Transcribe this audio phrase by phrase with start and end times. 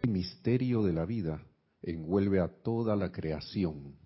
[0.00, 1.42] El misterio de la vida
[1.82, 3.96] envuelve a toda la creación,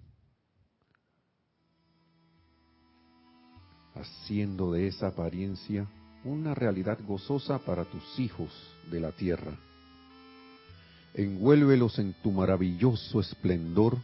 [3.95, 5.87] haciendo de esa apariencia
[6.25, 8.51] una realidad gozosa para tus hijos
[8.91, 9.53] de la tierra.
[11.13, 13.99] Envuélvelos en tu maravilloso esplendor,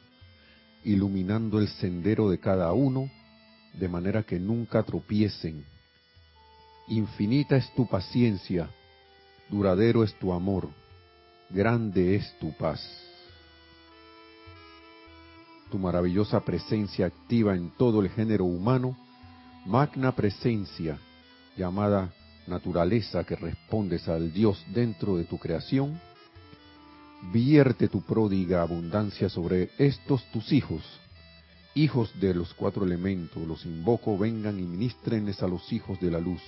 [0.84, 3.11] iluminando el sendero de cada uno,
[3.73, 5.64] de manera que nunca tropiecen.
[6.89, 8.68] Infinita es tu paciencia,
[9.48, 10.68] duradero es tu amor,
[11.51, 12.80] grande es tu paz.
[15.70, 18.97] Tu maravillosa presencia activa en todo el género humano,
[19.66, 20.98] magna presencia
[21.56, 22.12] llamada
[22.47, 26.01] naturaleza que respondes al Dios dentro de tu creación,
[27.33, 30.83] vierte tu pródiga abundancia sobre estos tus hijos,
[31.75, 36.20] hijos de los cuatro elementos, los invoco, vengan y ministrenles a los hijos de la
[36.20, 36.41] luz.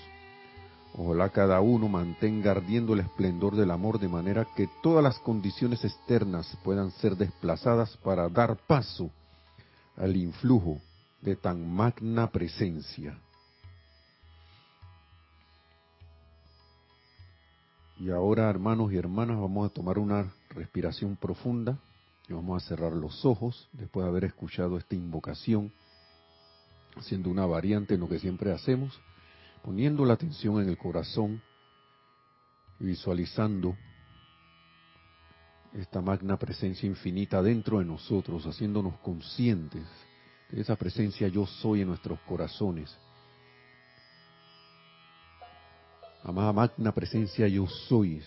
[0.95, 5.85] Ojalá cada uno mantenga ardiendo el esplendor del amor de manera que todas las condiciones
[5.85, 9.11] externas puedan ser desplazadas para dar paso
[9.96, 10.80] al influjo
[11.21, 13.18] de tan magna presencia.
[17.99, 21.79] Y ahora, hermanos y hermanas, vamos a tomar una respiración profunda
[22.29, 25.71] y vamos a cerrar los ojos después de haber escuchado esta invocación,
[26.96, 28.99] haciendo una variante en lo que siempre hacemos,
[29.63, 31.43] poniendo la atención en el corazón
[32.79, 33.77] y visualizando
[35.73, 39.87] esta magna presencia infinita dentro de nosotros, haciéndonos conscientes
[40.51, 42.99] de esa presencia yo soy en nuestros corazones
[46.23, 48.23] Amada magna presencia yo soy,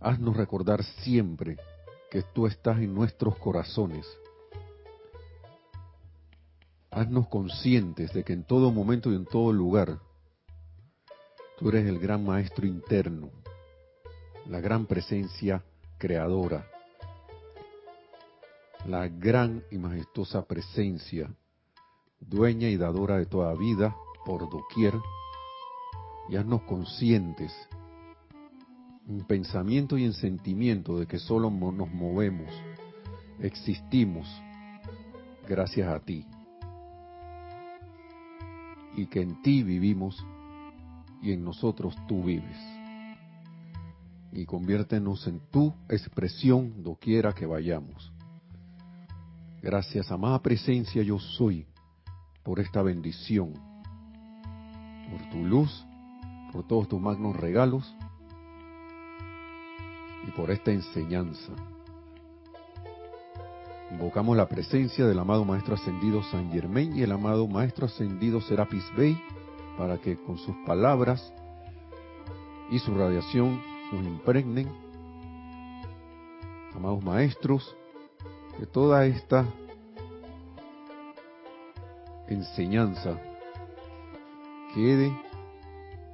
[0.00, 1.56] haznos recordar siempre
[2.10, 4.06] que tú estás en nuestros corazones.
[6.96, 9.98] Haznos conscientes de que en todo momento y en todo lugar
[11.58, 13.28] tú eres el gran maestro interno,
[14.46, 15.62] la gran presencia
[15.98, 16.66] creadora,
[18.86, 21.30] la gran y majestuosa presencia,
[22.18, 24.94] dueña y dadora de toda vida por doquier.
[26.30, 27.52] Y haznos conscientes
[29.06, 32.50] en pensamiento y en sentimiento de que solo nos movemos,
[33.38, 34.26] existimos
[35.46, 36.26] gracias a ti
[38.96, 40.24] y que en ti vivimos
[41.22, 42.58] y en nosotros tú vives.
[44.32, 48.12] Y conviértenos en tu expresión doquiera que vayamos.
[49.62, 51.66] Gracias, amada presencia, yo soy,
[52.42, 53.52] por esta bendición,
[55.10, 55.86] por tu luz
[56.56, 57.94] por todos tus magnos regalos
[60.26, 61.52] y por esta enseñanza.
[63.90, 68.84] Invocamos la presencia del amado Maestro Ascendido San Germain y el amado Maestro Ascendido Serapis
[68.96, 69.16] Bey
[69.78, 71.32] para que con sus palabras
[72.70, 74.68] y su radiación nos impregnen,
[76.74, 77.76] amados maestros,
[78.58, 79.46] de toda esta
[82.26, 83.20] enseñanza
[84.74, 85.16] quede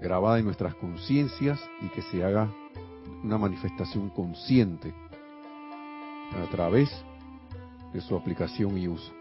[0.01, 2.53] grabada en nuestras conciencias y que se haga
[3.23, 4.93] una manifestación consciente
[6.33, 7.12] a través de
[8.01, 9.13] su aplicación y uso.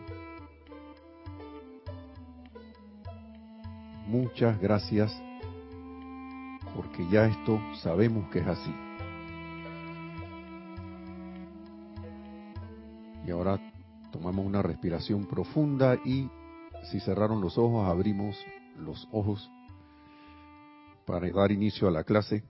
[4.07, 5.11] Muchas gracias
[6.75, 8.73] porque ya esto sabemos que es así.
[13.25, 13.59] Y ahora
[14.11, 16.29] tomamos una respiración profunda y
[16.83, 18.35] si cerraron los ojos, abrimos
[18.77, 19.49] los ojos
[21.05, 22.43] para dar inicio a la clase.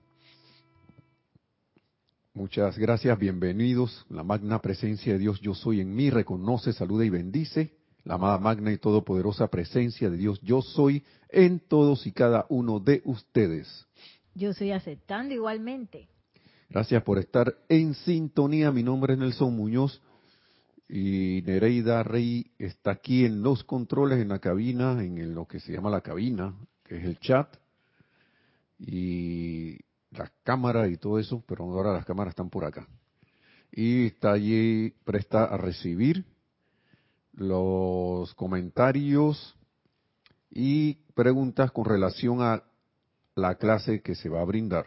[2.33, 4.05] Muchas gracias, bienvenidos.
[4.09, 7.73] La magna presencia de Dios yo soy en mí, reconoce, saluda y bendice.
[8.05, 12.79] La amada magna y todopoderosa presencia de Dios yo soy en todos y cada uno
[12.79, 13.85] de ustedes.
[14.33, 16.07] Yo soy aceptando igualmente.
[16.69, 18.71] Gracias por estar en sintonía.
[18.71, 20.01] Mi nombre es Nelson Muñoz
[20.87, 25.73] y Nereida Rey está aquí en los controles, en la cabina, en lo que se
[25.73, 26.55] llama la cabina,
[26.85, 27.53] que es el chat
[28.79, 29.77] y
[30.11, 32.87] las cámaras y todo eso, pero ahora las cámaras están por acá.
[33.71, 36.25] Y está allí presta a recibir
[37.33, 39.55] los comentarios
[40.49, 42.63] y preguntas con relación a
[43.35, 44.85] la clase que se va a brindar.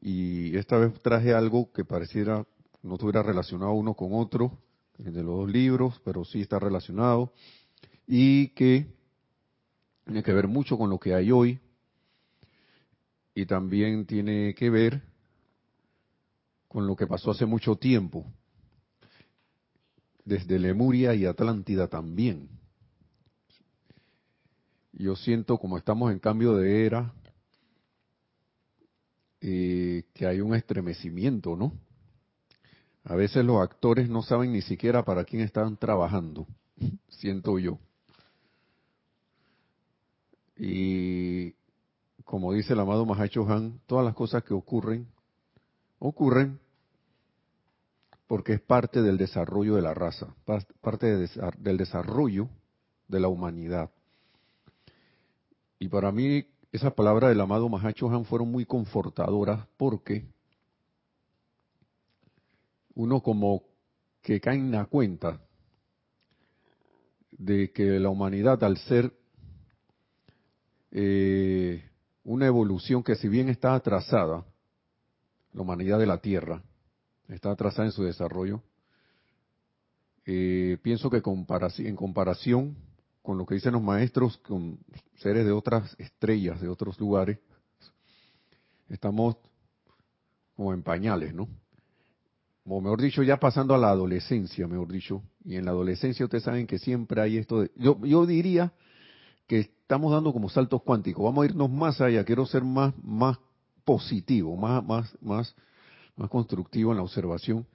[0.00, 2.46] Y esta vez traje algo que pareciera
[2.82, 4.58] no estuviera relacionado uno con otro,
[4.96, 7.32] de los dos libros, pero sí está relacionado,
[8.06, 8.86] y que
[10.04, 11.60] tiene que ver mucho con lo que hay hoy,
[13.38, 15.00] y también tiene que ver
[16.66, 18.26] con lo que pasó hace mucho tiempo,
[20.24, 22.48] desde Lemuria y Atlántida también.
[24.90, 27.14] Yo siento como estamos en cambio de era,
[29.40, 31.72] eh, que hay un estremecimiento, ¿no?
[33.04, 36.48] A veces los actores no saben ni siquiera para quién están trabajando,
[37.08, 37.78] siento yo.
[40.56, 41.54] Y
[42.28, 45.08] como dice el amado Mahacho Han, todas las cosas que ocurren,
[45.98, 46.60] ocurren
[48.26, 50.26] porque es parte del desarrollo de la raza,
[50.82, 52.50] parte del desarrollo
[53.08, 53.90] de la humanidad.
[55.78, 60.26] Y para mí esas palabras del amado Mahacho Han fueron muy confortadoras porque
[62.94, 63.62] uno como
[64.20, 65.40] que cae en la cuenta
[67.30, 69.14] de que la humanidad al ser
[70.90, 71.87] eh,
[72.28, 74.44] una evolución que si bien está atrasada,
[75.54, 76.62] la humanidad de la Tierra
[77.26, 78.62] está atrasada en su desarrollo,
[80.26, 82.76] eh, pienso que en comparación
[83.22, 84.78] con lo que dicen los maestros, con
[85.16, 87.38] seres de otras estrellas, de otros lugares,
[88.90, 89.38] estamos
[90.54, 91.48] como en pañales, ¿no?
[92.66, 96.44] O mejor dicho, ya pasando a la adolescencia, mejor dicho, y en la adolescencia ustedes
[96.44, 98.74] saben que siempre hay esto de, yo, yo diría
[99.48, 103.38] que estamos dando como saltos cuánticos, vamos a irnos más allá, quiero ser más, más
[103.84, 105.54] positivo, más, más, más,
[106.14, 107.66] más constructivo en la observación,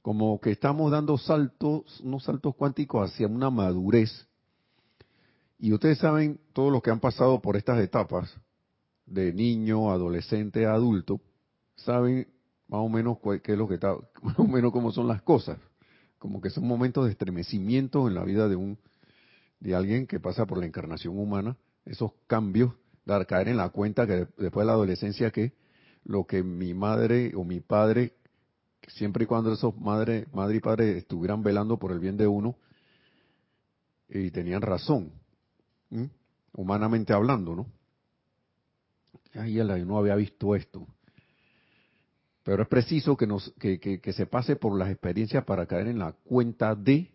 [0.00, 4.28] como que estamos dando saltos, unos saltos cuánticos hacia una madurez.
[5.58, 8.32] Y ustedes saben, todos los que han pasado por estas etapas,
[9.04, 11.20] de niño, adolescente, adulto,
[11.74, 12.28] saben
[12.68, 15.58] más o menos qué es lo que está, más o menos cómo son las cosas.
[16.18, 18.78] Como que son momentos de estremecimiento en la vida de un,
[19.60, 22.72] de alguien que pasa por la encarnación humana, esos cambios,
[23.04, 25.52] dar caer en la cuenta que después de la adolescencia que
[26.04, 28.14] lo que mi madre o mi padre,
[28.88, 32.56] siempre y cuando esos madre, madre y padre estuvieran velando por el bien de uno,
[34.08, 35.12] y tenían razón,
[36.52, 37.66] humanamente hablando, ¿no?
[39.34, 40.86] Ay, yo no había visto esto.
[42.42, 45.98] Pero es preciso que, nos, que, que se pase por las experiencias para caer en
[45.98, 47.10] la cuenta de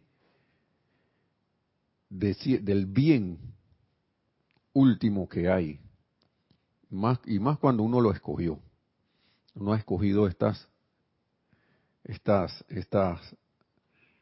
[2.13, 3.39] del bien
[4.73, 5.79] último que hay,
[6.89, 8.59] más, y más cuando uno lo escogió.
[9.55, 10.67] Uno ha escogido estas,
[12.03, 13.19] estas, estas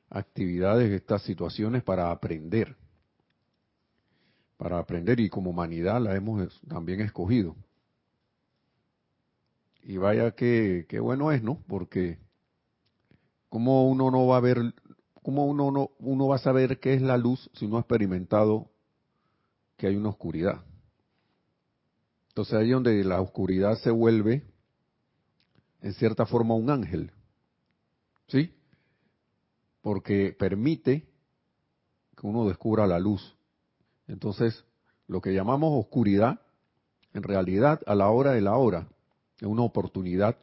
[0.09, 2.75] actividades, estas situaciones para aprender.
[4.57, 7.55] Para aprender y como humanidad la hemos también escogido.
[9.83, 11.61] Y vaya que, que bueno es, ¿no?
[11.67, 12.19] Porque
[13.49, 14.73] como uno no va a ver
[15.21, 18.69] ¿cómo uno, no, uno va a saber qué es la luz si no ha experimentado
[19.77, 20.63] que hay una oscuridad?
[22.29, 24.43] Entonces ahí donde la oscuridad se vuelve,
[25.81, 27.11] en cierta forma, un ángel.
[28.27, 28.53] ¿Sí?
[29.81, 31.09] Porque permite
[32.15, 33.35] que uno descubra la luz.
[34.07, 34.63] Entonces,
[35.07, 36.39] lo que llamamos oscuridad,
[37.13, 38.87] en realidad, a la hora de la hora,
[39.39, 40.37] es una oportunidad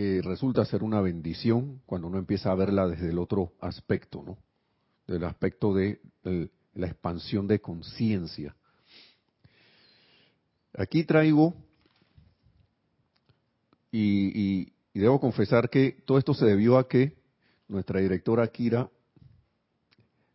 [0.00, 4.38] que resulta ser una bendición cuando uno empieza a verla desde el otro aspecto, ¿no?
[5.06, 6.00] Del aspecto de,
[6.72, 8.56] la expansión de conciencia.
[10.72, 11.54] Aquí traigo,
[13.92, 17.18] y, debo confesar que todo esto se debió a que
[17.68, 18.88] nuestra directora Kira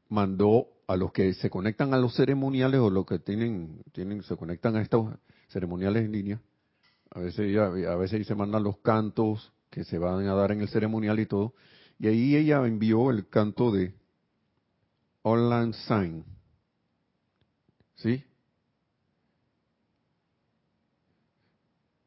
[0.09, 4.35] mandó a los que se conectan a los ceremoniales o los que tienen, tienen se
[4.35, 5.11] conectan a estos
[5.47, 6.41] ceremoniales en línea,
[7.09, 10.69] a veces a veces se mandan los cantos que se van a dar en el
[10.69, 11.53] ceremonial y todo.
[11.99, 13.93] Y ahí ella envió el canto de
[15.21, 16.23] Online Sign.
[17.95, 18.23] ¿Sí?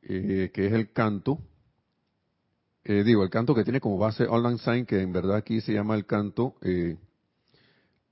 [0.01, 1.41] Eh, que es el canto,
[2.85, 5.75] eh, digo, el canto que tiene como base Online Sign, que en verdad aquí se
[5.75, 6.97] llama el canto eh,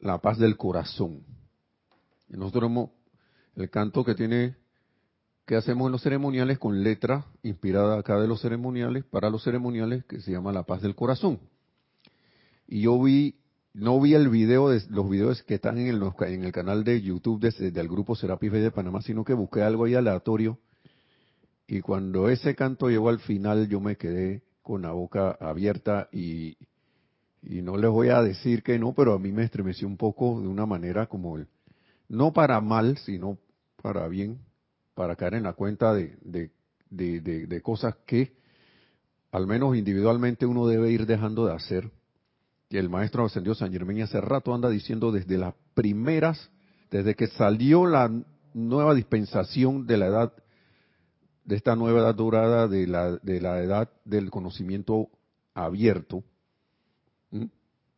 [0.01, 1.25] La paz del corazón.
[2.29, 2.91] Y nosotros tenemos
[3.55, 4.55] el canto que tiene
[5.47, 10.05] que hacemos en los ceremoniales con letra inspirada acá de los ceremoniales, para los ceremoniales,
[10.05, 11.39] que se llama La Paz del Corazón.
[12.67, 13.37] Y yo vi,
[13.73, 17.01] no vi el video, de, los videos que están en el, en el canal de
[17.01, 20.59] YouTube del grupo Serapis de Panamá, sino que busqué algo ahí aleatorio.
[21.69, 26.57] Y cuando ese canto llegó al final, yo me quedé con la boca abierta y,
[27.41, 30.41] y no les voy a decir que no, pero a mí me estremeció un poco
[30.41, 31.47] de una manera como el,
[32.09, 33.39] no para mal, sino
[33.81, 34.41] para bien,
[34.97, 36.17] para caer en la cuenta de,
[36.89, 38.33] de, cosas que
[39.31, 41.93] al menos individualmente uno debe ir dejando de hacer.
[42.71, 46.51] Y el maestro ascendió San Germán hace rato anda diciendo desde las primeras,
[46.91, 48.11] desde que salió la
[48.55, 50.33] nueva dispensación de la edad,
[51.45, 55.11] de esta nueva edad dorada, de la, de la edad del conocimiento
[55.53, 56.25] abierto,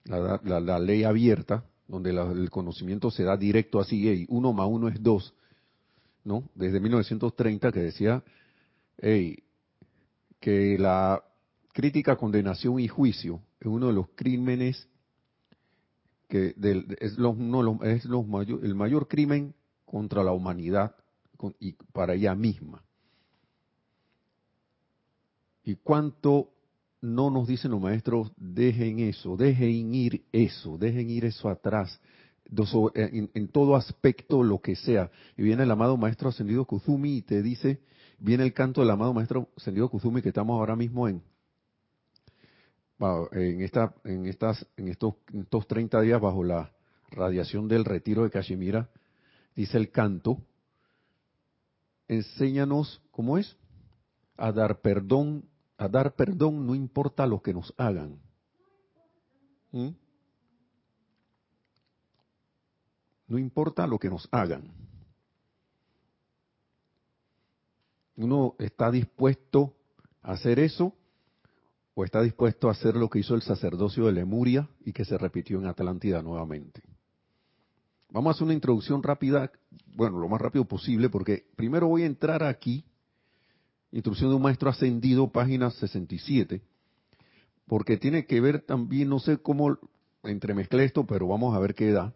[0.04, 4.88] la, la, ley abierta, donde el conocimiento se da directo así, y uno más uno
[4.88, 5.32] es dos,
[6.25, 6.48] ¿no?
[6.54, 8.22] Desde 1930 que decía,
[8.98, 9.42] hey,
[10.40, 11.22] que la
[11.72, 14.88] crítica, condenación y juicio es uno de los crímenes
[16.28, 20.94] que es, es mayor, el mayor crimen contra la humanidad
[21.58, 22.82] y para ella misma.
[25.64, 26.50] ¿Y cuánto
[27.00, 32.00] no nos dicen los maestros, dejen eso, dejen ir eso, dejen ir eso atrás,
[32.94, 35.10] en, en, todo aspecto, lo que sea?
[35.36, 37.80] Y viene el amado maestro ascendido Kuzumi y te dice,
[38.18, 41.22] viene el canto del amado maestro ascendido Kuzumi que estamos ahora mismo en,
[43.32, 46.72] en, esta, en, estas, en estos, estos 30 días bajo la
[47.10, 48.88] radiación del retiro de Kashmira,
[49.54, 50.38] dice el canto,
[52.08, 53.56] enséñanos, ¿cómo es?
[54.36, 55.44] A dar perdón,
[55.76, 58.18] a dar perdón no importa lo que nos hagan.
[59.72, 59.88] ¿Mm?
[63.28, 64.73] No importa lo que nos hagan.
[68.16, 69.75] Uno está dispuesto
[70.23, 70.94] a hacer eso
[71.94, 75.18] o está dispuesto a hacer lo que hizo el sacerdocio de Lemuria y que se
[75.18, 76.82] repitió en Atlántida nuevamente.
[78.11, 79.52] Vamos a hacer una introducción rápida,
[79.94, 82.85] bueno, lo más rápido posible, porque primero voy a entrar aquí,
[83.92, 86.62] introducción de un maestro ascendido, página 67,
[87.66, 89.76] porque tiene que ver también, no sé cómo
[90.23, 92.14] entremezclé esto, pero vamos a ver qué da,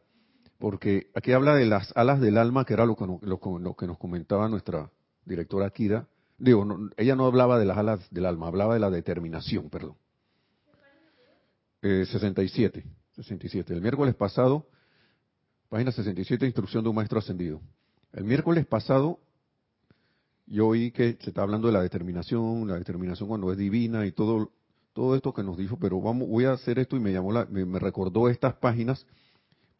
[0.62, 3.98] porque aquí habla de las alas del alma, que era lo que, lo que nos
[3.98, 4.92] comentaba nuestra
[5.24, 6.06] directora Kira,
[6.38, 6.64] Digo,
[6.96, 9.96] ella no hablaba de las alas del alma, hablaba de la determinación, perdón.
[11.80, 12.84] 67, eh,
[13.16, 13.74] 67.
[13.74, 14.68] El miércoles pasado,
[15.68, 17.60] página 67, instrucción de un maestro ascendido.
[18.12, 19.18] El miércoles pasado
[20.46, 24.12] yo oí que se está hablando de la determinación, la determinación cuando es divina y
[24.12, 24.52] todo,
[24.92, 27.46] todo esto que nos dijo, pero vamos, voy a hacer esto y me llamó la,
[27.46, 29.04] me recordó estas páginas,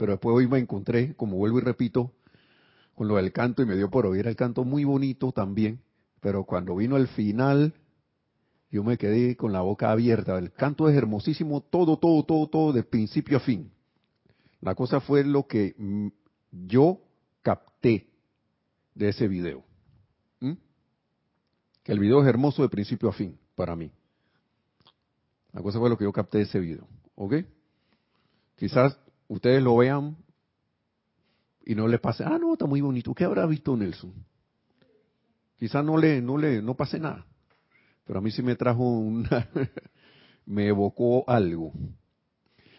[0.02, 2.10] pero después hoy me encontré, como vuelvo y repito,
[2.96, 5.80] con lo del canto y me dio por oír el canto muy bonito también
[6.22, 7.74] pero cuando vino el final,
[8.70, 10.38] yo me quedé con la boca abierta.
[10.38, 13.72] El canto es hermosísimo, todo, todo, todo, todo, de principio a fin.
[14.60, 16.06] La cosa fue lo que mm,
[16.68, 17.00] yo
[17.42, 18.06] capté
[18.94, 19.64] de ese video.
[21.82, 23.90] Que el video es hermoso de principio a fin, para mí.
[25.50, 26.86] La cosa fue lo que yo capté de ese video.
[27.16, 27.34] ¿Ok?
[28.54, 28.96] Quizás
[29.32, 30.16] ustedes lo vean
[31.64, 33.14] y no les pase, ah, no, está muy bonito.
[33.14, 34.12] ¿Qué habrá visto Nelson?
[35.58, 37.24] Quizá no le, no le, no pase nada,
[38.04, 39.48] pero a mí sí me trajo una,
[40.46, 41.72] me evocó algo.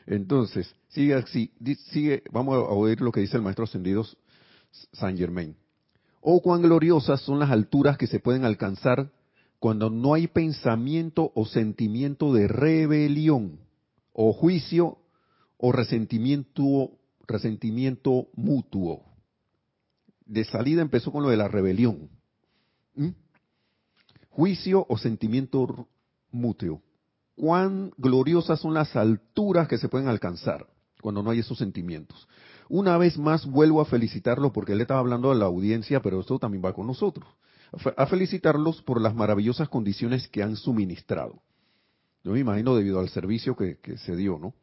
[0.05, 1.51] Entonces, sigue así,
[1.91, 4.05] sigue, vamos a oír lo que dice el maestro ascendido
[4.91, 5.55] San Germain.
[6.21, 9.11] Oh, cuán gloriosas son las alturas que se pueden alcanzar
[9.59, 13.59] cuando no hay pensamiento o sentimiento de rebelión,
[14.11, 14.97] o juicio,
[15.65, 16.91] o resentimiento,
[17.25, 19.01] resentimiento mutuo.
[20.25, 22.09] De salida empezó con lo de la rebelión.
[22.95, 23.11] ¿Mm?
[24.27, 25.87] Juicio o sentimiento
[26.31, 26.81] muteo.
[27.37, 30.67] Cuán gloriosas son las alturas que se pueden alcanzar
[31.01, 32.27] cuando no hay esos sentimientos.
[32.67, 36.39] Una vez más vuelvo a felicitarlo porque él estaba hablando a la audiencia, pero esto
[36.39, 37.29] también va con nosotros.
[37.95, 41.41] A felicitarlos por las maravillosas condiciones que han suministrado.
[42.21, 44.53] Yo me imagino debido al servicio que, que se dio, ¿no?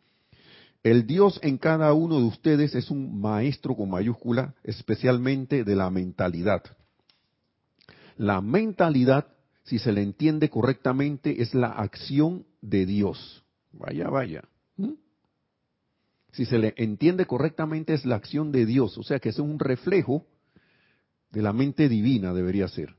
[0.83, 5.91] El Dios en cada uno de ustedes es un maestro con mayúscula, especialmente de la
[5.91, 6.63] mentalidad.
[8.17, 9.27] La mentalidad,
[9.65, 13.45] si se le entiende correctamente, es la acción de Dios.
[13.73, 14.43] Vaya, vaya.
[14.77, 14.93] ¿Mm?
[16.33, 18.97] Si se le entiende correctamente, es la acción de Dios.
[18.97, 20.25] O sea que es un reflejo
[21.31, 22.95] de la mente divina, debería ser.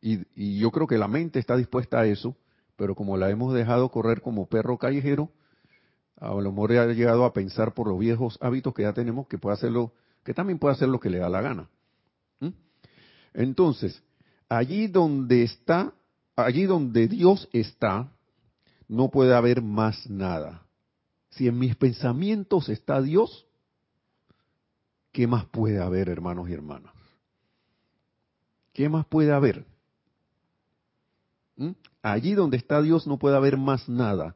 [0.00, 2.36] Y, yo creo que la mente está dispuesta a eso,
[2.76, 5.30] pero como la hemos dejado correr como perro callejero,
[6.20, 9.38] a lo mejor ha llegado a pensar por los viejos hábitos que ya tenemos que
[9.38, 9.92] puede hacerlo,
[10.24, 11.68] que también puede hacer lo que le da la gana.
[12.40, 12.48] ¿Mm?
[13.34, 14.02] Entonces,
[14.48, 15.92] allí donde está,
[16.34, 18.10] allí donde Dios está,
[18.88, 20.66] no puede haber más nada.
[21.30, 23.46] Si en mis pensamientos está Dios,
[25.12, 26.92] ¿qué más puede haber, hermanos y hermanas?
[28.72, 29.64] ¿Qué más puede haber?
[31.56, 31.72] ¿Mm?
[32.02, 34.34] Allí donde está Dios no puede haber más nada.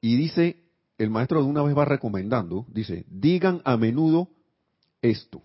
[0.00, 0.61] Y dice,
[1.02, 4.28] el maestro de una vez va recomendando, dice, digan a menudo
[5.00, 5.42] esto.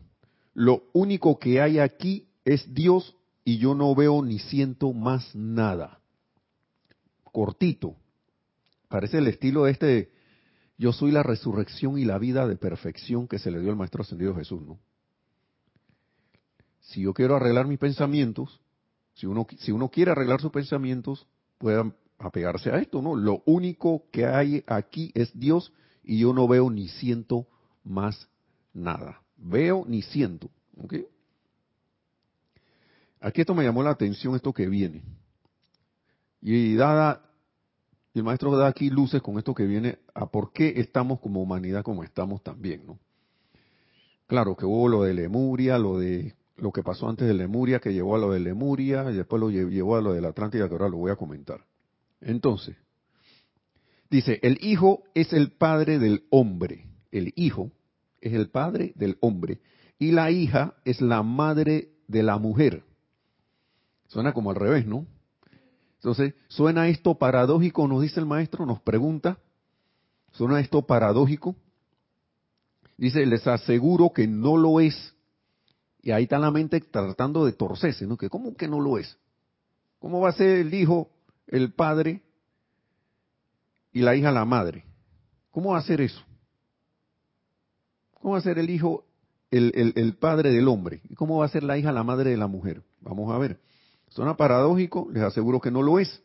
[0.54, 6.00] Lo único que hay aquí es Dios y yo no veo ni siento más nada.
[7.24, 7.96] Cortito.
[8.88, 10.12] Parece el estilo este
[10.78, 14.04] yo soy la resurrección y la vida de perfección que se le dio al Maestro
[14.04, 14.78] Ascendido Jesús, ¿no?
[16.82, 18.62] Si yo quiero arreglar mis pensamientos,
[19.16, 23.16] si uno, si uno quiere arreglar sus pensamientos, puede apegarse a esto, ¿no?
[23.16, 27.48] Lo único que hay aquí es Dios y yo no veo ni siento
[27.84, 28.28] más
[28.74, 29.22] nada.
[29.38, 30.50] Veo ni siento,
[30.82, 30.94] ¿ok?
[33.20, 35.04] aquí esto me llamó la atención, esto que viene.
[36.42, 37.22] Y dada,
[38.14, 41.84] el maestro da aquí luces con esto que viene a por qué estamos como humanidad
[41.84, 43.00] como estamos también, ¿no?
[44.28, 47.94] Claro que hubo lo de Lemuria, lo de lo que pasó antes de Lemuria, que
[47.94, 50.74] llevó a lo de Lemuria, y después lo llevó a lo de la Atlántida, que
[50.74, 51.64] ahora lo voy a comentar.
[52.22, 52.76] Entonces,
[54.10, 56.86] dice, el hijo es el padre del hombre.
[57.12, 57.72] El hijo
[58.22, 59.60] es el padre del hombre.
[60.00, 62.84] Y la hija es la madre de la mujer.
[64.08, 65.06] Suena como al revés, ¿no?
[65.96, 67.88] Entonces, ¿suena esto paradójico?
[67.88, 69.40] Nos dice el maestro, nos pregunta.
[70.32, 71.56] ¿Suena esto paradójico?
[72.98, 75.14] Dice, les aseguro que no lo es.
[76.02, 78.18] Y ahí está la mente tratando de torcerse, ¿no?
[78.18, 79.18] Que ¿Cómo que no lo es?
[80.00, 81.10] ¿Cómo va a ser el hijo
[81.48, 82.22] el padre
[83.92, 84.84] y la hija la madre?
[85.51, 86.22] ¿Cómo va a ser eso?
[88.13, 89.06] ¿Cómo va a ser el hijo
[89.51, 91.01] el, el, padre del hombre?
[91.10, 92.84] ¿Y cómo va a ser la hija la madre de la mujer?
[93.01, 93.60] Vamos a ver.
[94.10, 96.22] Suena paradójico, les aseguro que no lo es,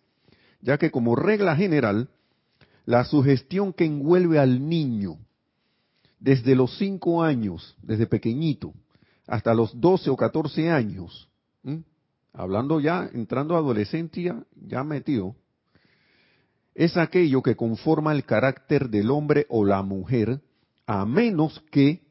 [0.61, 2.09] ya que como regla general,
[2.87, 5.19] la sugestión que envuelve al niño
[6.19, 8.73] desde los cinco años, desde pequeñito,
[9.27, 11.29] hasta los doce o catorce años,
[12.33, 15.37] hablando ya, entrando a adolescencia, ya metido,
[16.75, 20.41] es aquello que conforma el carácter del hombre o la mujer,
[20.87, 22.03] a menos que,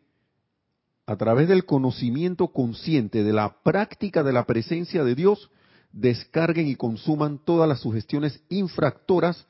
[1.08, 5.50] a través del conocimiento consciente de la práctica de la presencia de Dios,
[5.92, 9.48] descarguen y consuman todas las sugestiones infractoras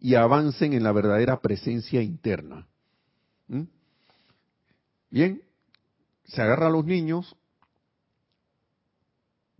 [0.00, 2.66] y avancen en la verdadera presencia interna.
[5.10, 5.42] Bien,
[6.24, 7.36] se agarra a los niños,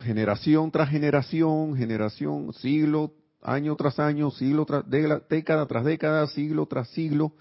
[0.00, 6.88] generación tras generación, generación, siglo, año tras año, siglo tras década tras década, siglo tras
[6.90, 7.32] siglo,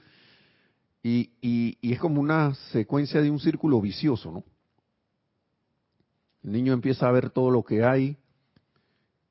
[1.04, 4.44] y, y, es como una secuencia de un círculo vicioso, ¿no?
[6.44, 8.18] El niño empieza a ver todo lo que hay,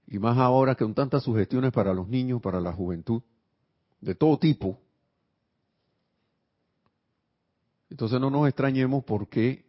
[0.06, 3.22] y más ahora que con tantas sugestiones para los niños, para la juventud,
[4.00, 4.78] de todo tipo,
[7.90, 9.65] entonces no nos extrañemos porque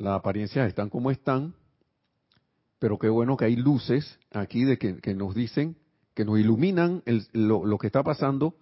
[0.00, 1.54] las apariencias están como están,
[2.78, 5.76] pero qué bueno que hay luces aquí de que, nos dicen,
[6.14, 8.54] que nos iluminan lo, que está pasando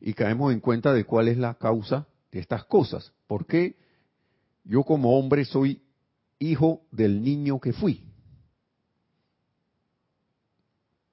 [0.00, 3.12] y caemos en cuenta de cuál es la causa de estas cosas.
[3.26, 3.76] ¿Por qué
[4.64, 5.80] yo como hombre soy
[6.38, 8.04] hijo del niño que fui?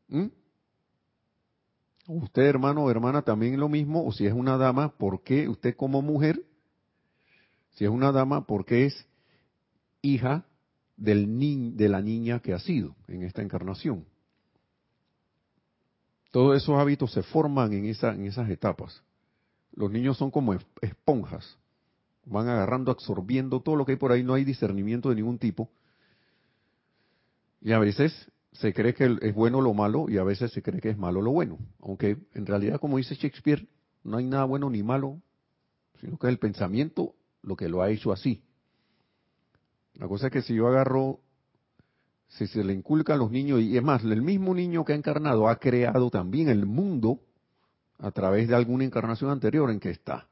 [0.10, 0.28] ¿Mm?
[2.08, 5.78] Usted, hermano o hermana, también lo mismo, o si es una dama, ¿por qué usted
[5.78, 6.44] como mujer?
[7.76, 9.08] Si es una dama, ¿por qué es
[10.04, 10.46] hija
[10.96, 14.06] del ni de la niña que ha sido en esta encarnación?
[16.32, 19.02] Todos esos hábitos se forman en, esa, en esas etapas.
[19.76, 21.58] Los niños son como esponjas,
[22.26, 25.70] van agarrando, absorbiendo todo lo que hay por ahí, no hay discernimiento de ningún tipo.
[27.62, 30.82] Y a veces se cree que es bueno lo malo y a veces se cree
[30.82, 31.58] que es malo lo bueno.
[31.82, 33.68] Aunque en realidad, como dice Shakespeare,
[34.04, 35.22] no hay nada bueno ni malo,
[36.02, 38.44] sino que es el pensamiento lo que lo ha hecho así.
[39.96, 41.20] La cosa es que si yo agarro,
[42.28, 44.96] si se le inculca a los niños, y es más, el mismo niño que ha
[44.96, 47.20] encarnado ha creado también el mundo
[48.00, 50.28] a través de alguna encarnación anterior en que está.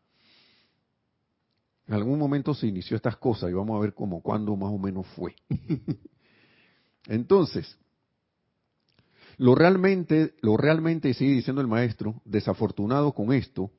[1.88, 4.78] En algún momento se inició estas cosas y vamos a ver cómo, cuándo más o
[4.78, 5.36] menos fue.
[7.08, 7.78] Entonces,
[9.38, 13.72] lo realmente, lo realmente, sigue diciendo el maestro, desafortunado con esto,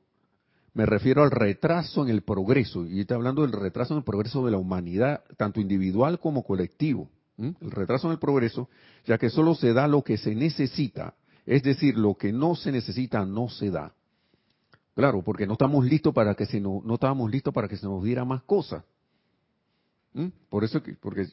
[0.73, 4.43] me refiero al retraso en el progreso, y está hablando del retraso en el progreso
[4.45, 7.09] de la humanidad, tanto individual como colectivo.
[7.37, 8.69] El retraso en el progreso,
[9.05, 12.71] ya que solo se da lo que se necesita, es decir, lo que no se
[12.71, 13.93] necesita no se da.
[14.95, 17.87] Claro, porque no estamos listos para que se no, no estábamos listos para que se
[17.87, 18.83] nos diera más cosas.
[20.49, 21.27] Por eso que, porque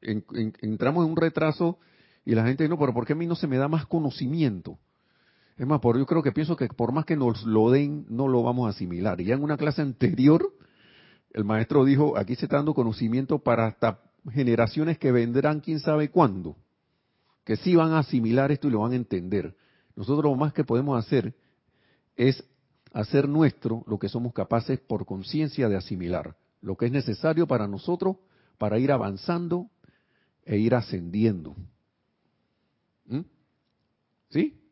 [0.00, 1.78] entramos en un retraso
[2.24, 4.78] y la gente, no, pero ¿por qué a mí no se me da más conocimiento?
[5.56, 8.26] Es más, por, yo creo que pienso que por más que nos lo den, no
[8.26, 9.20] lo vamos a asimilar.
[9.20, 10.52] Y ya en una clase anterior,
[11.30, 14.00] el maestro dijo, aquí se está dando conocimiento para hasta
[14.32, 16.56] generaciones que vendrán quién sabe cuándo,
[17.44, 19.56] que sí van a asimilar esto y lo van a entender.
[19.94, 21.34] Nosotros lo más que podemos hacer
[22.16, 22.42] es
[22.92, 27.68] hacer nuestro lo que somos capaces por conciencia de asimilar, lo que es necesario para
[27.68, 28.16] nosotros
[28.58, 29.68] para ir avanzando
[30.44, 31.54] e ir ascendiendo.
[33.06, 33.20] ¿Mm?
[34.30, 34.63] ¿Sí?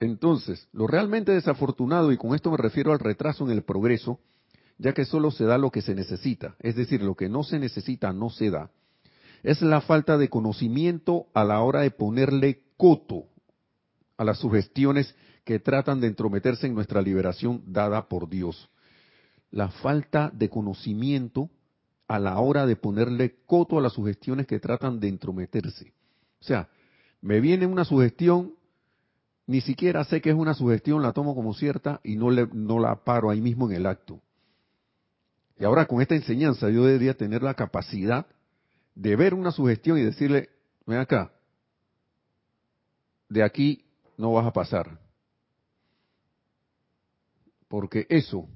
[0.00, 4.20] Entonces, lo realmente desafortunado, y con esto me refiero al retraso en el progreso,
[4.78, 7.58] ya que solo se da lo que se necesita, es decir, lo que no se
[7.58, 8.70] necesita no se da,
[9.42, 13.24] es la falta de conocimiento a la hora de ponerle coto
[14.18, 18.68] a las sugestiones que tratan de entrometerse en nuestra liberación dada por Dios.
[19.50, 21.48] La falta de conocimiento
[22.08, 25.92] a la hora de ponerle coto a las sugestiones que tratan de entrometerse.
[26.40, 26.68] O sea,
[27.20, 28.54] me viene una sugestión,
[29.46, 32.78] ni siquiera sé que es una sugestión, la tomo como cierta y no, le, no
[32.78, 34.20] la paro ahí mismo en el acto.
[35.58, 38.26] Y ahora con esta enseñanza yo debería tener la capacidad
[38.94, 40.50] de ver una sugestión y decirle,
[40.84, 41.32] ven acá,
[43.28, 43.84] de aquí
[44.16, 44.98] no vas a pasar.
[47.68, 48.48] Porque eso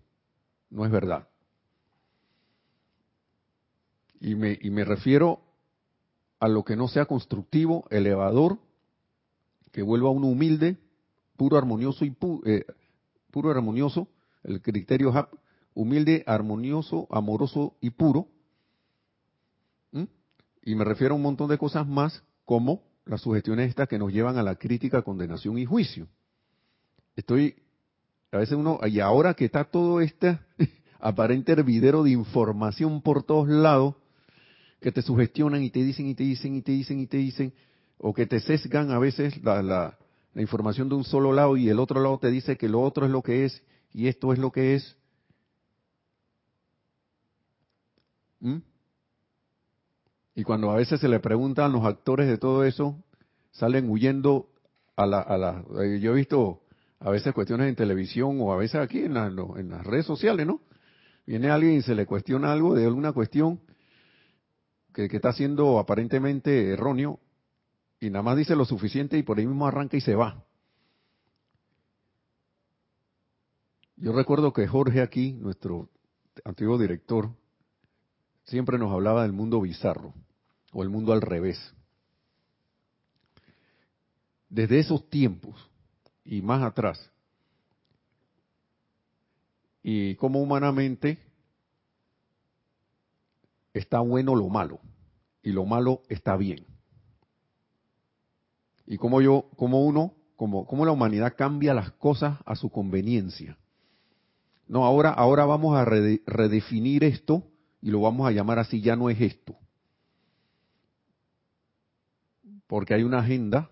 [0.71, 1.29] no es verdad.
[4.21, 5.41] Y me, y me refiero
[6.41, 8.59] a lo que no sea constructivo, elevador,
[9.73, 10.77] que vuelva a uno humilde,
[11.37, 12.65] puro, armonioso y eh,
[13.31, 14.09] puro armonioso,
[14.43, 15.33] el criterio HAP,
[15.75, 18.29] humilde, armonioso, amoroso y puro.
[20.63, 24.13] Y me refiero a un montón de cosas más como las sugestiones estas que nos
[24.13, 26.07] llevan a la crítica, condenación y juicio.
[27.17, 27.57] Estoy,
[28.31, 30.39] a veces uno, y ahora que está todo este
[31.01, 33.95] aparente hervidero de información por todos lados,
[34.81, 37.53] que te sugestionan y te dicen y te dicen y te dicen y te dicen,
[38.03, 39.97] o que te sesgan a veces la, la,
[40.35, 43.13] información de un solo lado y el otro lado te dice que lo otro es
[43.13, 44.97] lo que es y esto es lo que es.
[48.41, 48.59] ¿Mm?
[50.35, 52.97] Y cuando a veces se le preguntan a los actores de todo eso,
[53.51, 54.49] salen huyendo
[54.97, 55.21] a la...
[55.21, 56.63] A la eh, yo he visto
[57.01, 60.61] a veces cuestiones en televisión o a veces aquí en, en las redes sociales, ¿no?
[61.27, 63.61] Viene alguien y se le cuestiona algo de alguna cuestión
[64.93, 67.21] que, está siendo aparentemente erróneo
[68.01, 70.43] y nada más dice lo suficiente y por ahí mismo arranca y se va.
[73.97, 75.91] Yo recuerdo que Jorge aquí, nuestro
[76.45, 77.31] antiguo director,
[78.45, 80.15] siempre nos hablaba del mundo bizarro
[80.73, 81.75] o el mundo al revés.
[84.49, 85.71] Desde esos tiempos
[86.25, 87.11] y más atrás,
[89.83, 91.19] y como humanamente
[93.75, 94.81] está bueno lo malo
[95.43, 96.67] y lo malo está bien.
[98.91, 103.57] Y como yo, como uno, como, como la humanidad cambia las cosas a su conveniencia.
[104.67, 107.45] No, ahora, ahora vamos a redefinir esto
[107.81, 109.55] y lo vamos a llamar así, ya no es esto.
[112.67, 113.71] Porque hay una agenda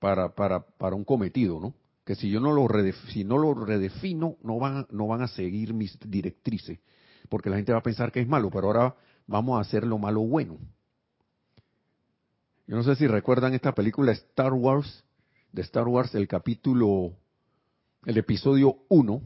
[0.00, 1.72] para, para, para un cometido, ¿no?
[2.04, 2.68] Que si yo no lo,
[3.08, 6.78] si no lo redefino, no van, no van a seguir mis directrices.
[7.30, 8.96] Porque la gente va a pensar que es malo, pero ahora
[9.26, 10.58] vamos a hacer lo malo bueno.
[12.66, 15.04] Yo no sé si recuerdan esta película Star Wars,
[15.52, 17.12] de Star Wars, el capítulo,
[18.04, 19.22] el episodio 1,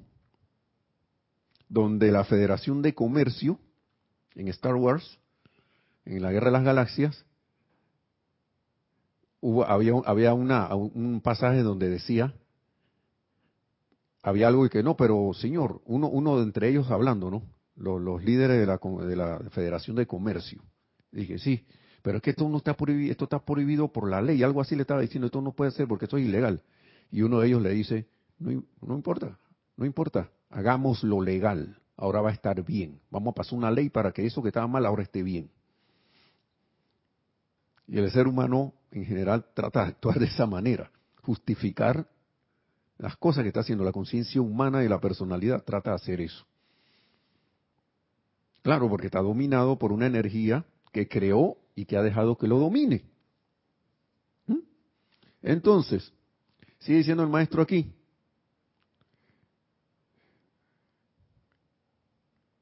[1.69, 3.59] donde la Federación de Comercio,
[4.35, 5.19] en Star Wars,
[6.05, 7.25] en la Guerra de las Galaxias,
[9.41, 12.35] hubo, había, había una, un pasaje donde decía,
[14.23, 17.43] había algo y que no, pero señor, uno, uno de entre ellos hablando, ¿no?
[17.75, 20.63] los, líderes de la, de la Federación de Comercio.
[21.11, 21.65] Dije, sí,
[22.03, 24.75] pero es que esto no está prohibido, esto está prohibido por la ley, algo así
[24.75, 26.63] le estaba diciendo, esto no puede ser porque esto es ilegal.
[27.11, 28.07] Y uno de ellos le dice,
[28.39, 29.39] no, no importa,
[29.77, 33.01] no importa, hagamos lo legal, ahora va a estar bien.
[33.11, 35.51] Vamos a pasar una ley para que eso que estaba mal ahora esté bien.
[37.87, 40.91] Y el ser humano en general trata de actuar de esa manera,
[41.23, 42.07] justificar
[42.99, 46.45] las cosas que está haciendo la conciencia humana y la personalidad, trata de hacer eso.
[48.63, 52.59] Claro, porque está dominado por una energía que creó y que ha dejado que lo
[52.59, 53.05] domine.
[54.47, 54.59] ¿Mm?
[55.43, 56.13] Entonces,
[56.79, 57.93] sigue diciendo el maestro aquí.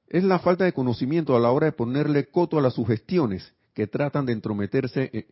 [0.08, 3.86] Es la falta de conocimiento a la hora de ponerle coto a las sugestiones que
[3.86, 5.28] tratan de entrometerse, eh,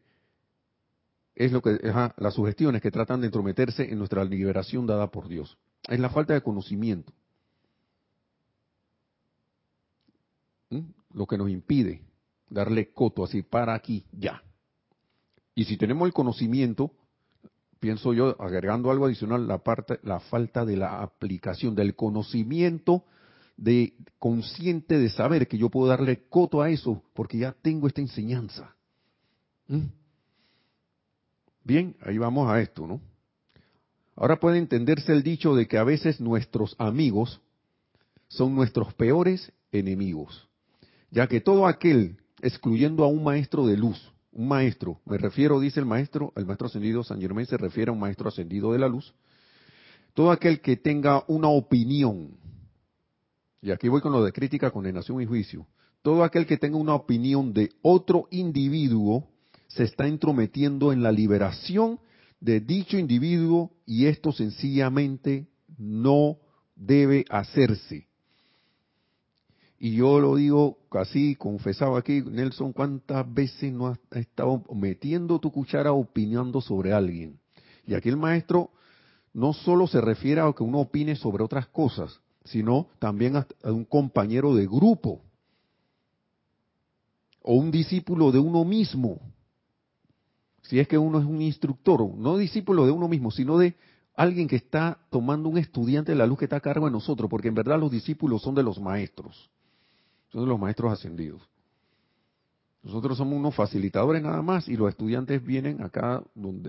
[1.34, 1.78] es lo que,
[2.16, 5.56] las sugestiones que tratan de entrometerse en nuestra liberación dada por Dios.
[5.88, 7.12] Es la falta de conocimiento.
[10.68, 10.80] ¿Mm?
[11.16, 12.02] lo que nos impide
[12.48, 14.42] darle coto así para aquí, ya.
[15.54, 16.92] Y si tenemos el conocimiento,
[17.80, 23.04] pienso yo, agregando algo adicional, la parte, la falta de la aplicación, del conocimiento
[23.56, 28.02] de consciente de saber que yo puedo darle coto a eso, porque ya tengo esta
[28.02, 28.74] enseñanza.
[29.68, 29.86] ¿Mm?
[31.64, 33.00] Bien, ahí vamos a esto, ¿no?
[34.14, 37.40] Ahora puede entenderse el dicho de que a veces nuestros amigos
[38.28, 40.46] son nuestros peores enemigos
[41.10, 45.80] ya que todo aquel, excluyendo a un maestro de luz, un maestro, me refiero, dice
[45.80, 48.88] el maestro, el maestro ascendido San Germán se refiere a un maestro ascendido de la
[48.88, 49.14] luz,
[50.14, 52.36] todo aquel que tenga una opinión,
[53.62, 55.66] y aquí voy con lo de crítica, condenación y juicio,
[56.02, 59.28] todo aquel que tenga una opinión de otro individuo
[59.66, 61.98] se está entrometiendo en la liberación
[62.40, 66.38] de dicho individuo y esto sencillamente no
[66.74, 68.06] debe hacerse.
[69.78, 75.52] Y yo lo digo así, confesaba aquí, Nelson, ¿cuántas veces no has estado metiendo tu
[75.52, 77.38] cuchara opinando sobre alguien?
[77.86, 78.70] Y aquí el maestro
[79.34, 83.84] no solo se refiere a que uno opine sobre otras cosas, sino también a, un
[83.84, 85.20] compañero de grupo
[87.42, 89.20] o un discípulo de uno mismo.
[90.62, 93.76] Si es que uno es un instructor, no discípulo de uno mismo, sino de
[94.16, 97.28] alguien que está tomando un estudiante de la luz que está a cargo de nosotros,
[97.28, 99.50] porque en verdad los discípulos son de los maestros,
[100.40, 101.42] de los maestros ascendidos.
[102.82, 106.22] Nosotros somos unos facilitadores nada más y los estudiantes vienen acá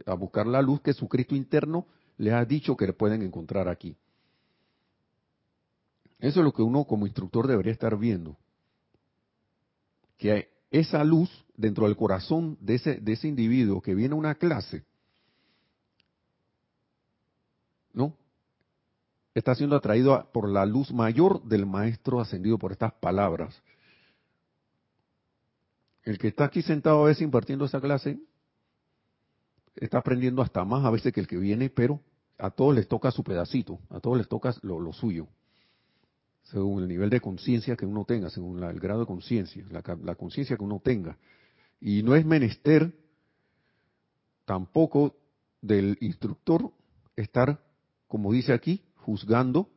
[0.05, 1.85] a buscar la luz que su Cristo interno
[2.17, 3.95] les ha dicho que pueden encontrar aquí.
[6.19, 8.35] Eso es lo que uno como instructor debería estar viendo.
[10.17, 14.35] Que esa luz dentro del corazón de ese, de ese individuo que viene a una
[14.35, 14.83] clase,
[17.93, 18.13] ¿no?
[19.37, 23.61] Está siendo atraído por la luz mayor del maestro ascendido por estas palabras.
[26.01, 28.19] El que está aquí sentado a veces impartiendo esa clase
[29.75, 32.01] está aprendiendo hasta más a veces que el que viene, pero
[32.39, 35.27] a todos les toca su pedacito, a todos les toca lo, suyo,
[36.41, 40.57] según el nivel de conciencia que uno tenga, según el grado de conciencia, la, conciencia
[40.57, 41.15] que uno tenga.
[41.79, 42.91] Y no es menester
[44.45, 45.15] tampoco
[45.61, 46.71] del instructor
[47.15, 47.63] estar,
[48.07, 49.69] como dice aquí, juzgando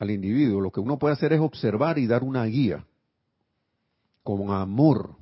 [0.00, 0.60] al individuo.
[0.60, 2.84] Lo que uno puede hacer es observar y dar una guía
[4.24, 5.14] con amor,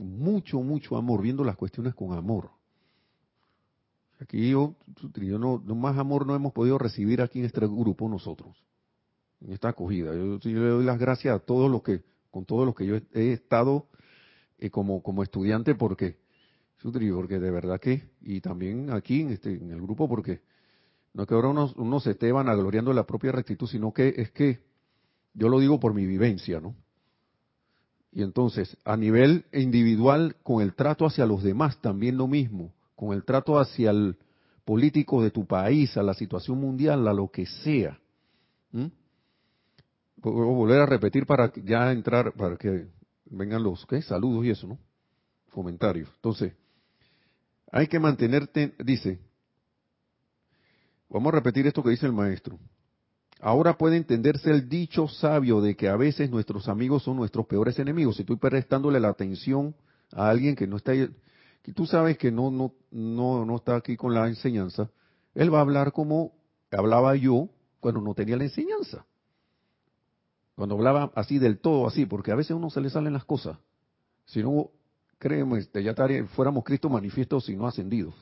[0.00, 2.50] mucho, mucho amor, viendo las cuestiones con amor.
[4.18, 4.74] Aquí yo,
[5.14, 8.56] yo no, más amor no hemos podido recibir aquí en este grupo nosotros,
[9.40, 10.12] en esta acogida.
[10.16, 13.32] Yo, le doy las gracias a todos los que, con todos los que yo he,
[13.32, 13.86] estado
[14.58, 16.18] eh, como, como estudiante, porque,
[16.82, 20.40] porque de verdad que, y también aquí en, este, en el grupo, porque
[21.16, 24.60] no es que ahora uno, se esté vanagloriando la propia rectitud, sino que es que
[25.32, 26.76] yo lo digo por mi vivencia, ¿no?
[28.12, 33.14] Y entonces, a nivel individual, con el trato hacia los demás, también lo mismo con
[33.14, 34.18] el trato hacia el
[34.66, 37.98] político de tu país, a la situación mundial, a lo que sea.
[38.72, 38.86] ¿Mm?
[40.16, 42.88] Voy a volver a repetir para ya entrar, para que
[43.24, 44.02] vengan los ¿qué?
[44.02, 44.78] saludos y eso, ¿no?
[45.50, 46.10] Comentarios.
[46.16, 46.52] Entonces,
[47.72, 49.18] hay que mantenerte, dice,
[51.08, 52.58] vamos a repetir esto que dice el maestro.
[53.40, 57.78] Ahora puede entenderse el dicho sabio de que a veces nuestros amigos son nuestros peores
[57.78, 58.16] enemigos.
[58.16, 59.74] Si estoy prestándole la atención
[60.12, 63.96] a alguien que no está y tú sabes que no, no, no, no está aquí
[63.96, 64.88] con la enseñanza,
[65.34, 66.32] él va a hablar como
[66.70, 67.48] hablaba yo
[67.80, 69.04] cuando no tenía la enseñanza.
[70.54, 73.24] Cuando hablaba así del todo, así, porque a veces a uno se le salen las
[73.24, 73.58] cosas.
[74.24, 74.70] Si no,
[75.18, 75.94] créeme, ya
[76.34, 78.14] fuéramos Cristo manifiesto y no ascendidos.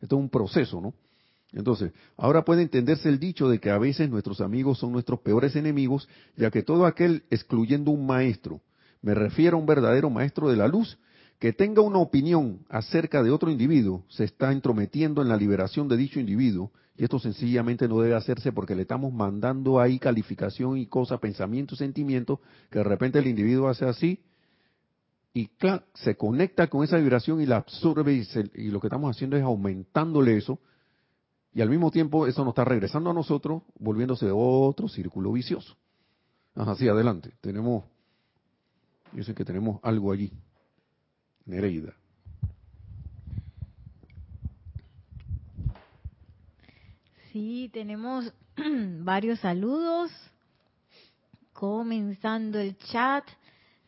[0.00, 0.94] Esto es un proceso, ¿no?
[1.52, 5.54] Entonces, ahora puede entenderse el dicho de que a veces nuestros amigos son nuestros peores
[5.54, 8.60] enemigos, ya que todo aquel, excluyendo un maestro,
[9.02, 10.98] me refiero a un verdadero maestro de la luz,
[11.38, 15.96] que tenga una opinión acerca de otro individuo se está entrometiendo en la liberación de
[15.96, 20.86] dicho individuo y esto sencillamente no debe hacerse porque le estamos mandando ahí calificación y
[20.86, 24.20] cosas, pensamiento, sentimiento, que de repente el individuo hace así
[25.34, 25.50] y
[25.94, 29.42] se conecta con esa vibración y la absorbe y, y lo que estamos haciendo es
[29.42, 30.60] aumentándole eso
[31.54, 35.76] y al mismo tiempo eso nos está regresando a nosotros, volviéndose otro círculo vicioso.
[36.54, 37.84] Así adelante, tenemos,
[39.12, 40.32] yo sé que tenemos algo allí.
[41.44, 41.94] Nereida.
[47.32, 48.32] Sí, tenemos
[49.00, 50.10] varios saludos.
[51.52, 53.24] Comenzando el chat,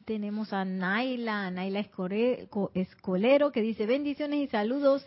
[0.04, 5.04] tenemos a Naila, Naila Escolero, que dice bendiciones y saludos.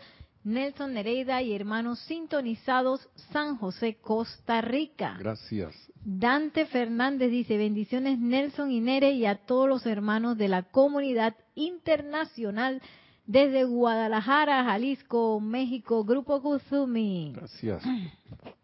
[0.48, 5.16] Nelson Nereida y hermanos sintonizados, San José, Costa Rica.
[5.18, 5.74] Gracias.
[6.02, 11.36] Dante Fernández dice, bendiciones Nelson y Nere y a todos los hermanos de la comunidad
[11.54, 12.80] internacional
[13.26, 17.32] desde Guadalajara, Jalisco, México, Grupo Kuzumi.
[17.36, 17.82] Gracias.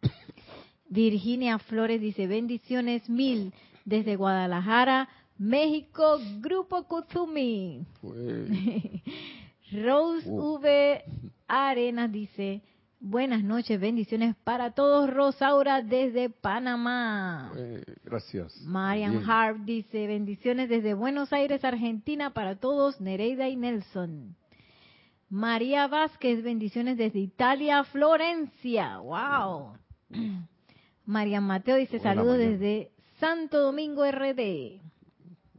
[0.88, 3.52] Virginia Flores dice, bendiciones mil
[3.84, 7.84] desde Guadalajara, México, Grupo Kuzumi.
[9.72, 11.04] Rose V.
[11.48, 12.62] Arenas dice,
[13.06, 15.10] Buenas noches, bendiciones para todos.
[15.10, 17.52] Rosaura desde Panamá.
[17.54, 18.58] Eh, gracias.
[18.62, 24.34] Marian Harp dice, bendiciones desde Buenos Aires, Argentina para todos, Nereida y Nelson.
[25.28, 29.00] María Vázquez, bendiciones desde Italia, Florencia.
[29.00, 29.76] ¡Wow!
[31.04, 34.80] Marian Mateo dice, saludos desde Santo Domingo RD.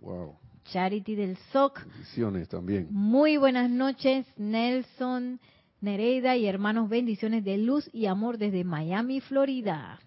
[0.01, 0.39] ¡Wow!
[0.63, 1.85] Charity del SOC.
[1.85, 2.87] Bendiciones también.
[2.89, 5.39] Muy buenas noches, Nelson.
[5.81, 9.99] Nereida y hermanos, bendiciones de luz y amor desde Miami, Florida.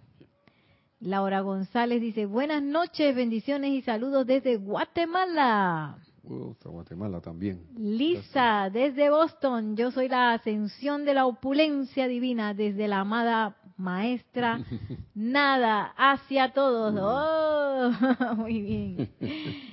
[1.01, 5.99] Laura González dice, buenas noches, bendiciones y saludos desde Guatemala.
[6.25, 7.65] Uh, Guatemala también.
[7.77, 14.61] Lisa, desde Boston, yo soy la ascensión de la opulencia divina desde la amada maestra
[15.15, 16.95] Nada hacia todos.
[17.01, 19.11] Oh, muy bien.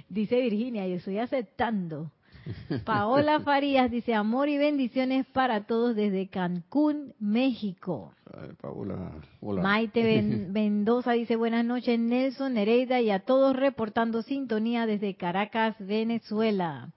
[0.08, 2.12] Dice Virginia, yo estoy aceptando.
[2.86, 8.14] Paola Farías dice amor y bendiciones para todos desde Cancún, México.
[8.62, 9.62] Paola, hola.
[9.62, 16.92] Maite Mendoza dice buenas noches Nelson, Nereida y a todos reportando sintonía desde Caracas, Venezuela.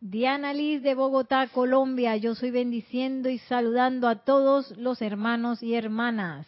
[0.00, 5.74] Diana Liz de Bogotá, Colombia, yo soy bendiciendo y saludando a todos los hermanos y
[5.74, 6.46] hermanas.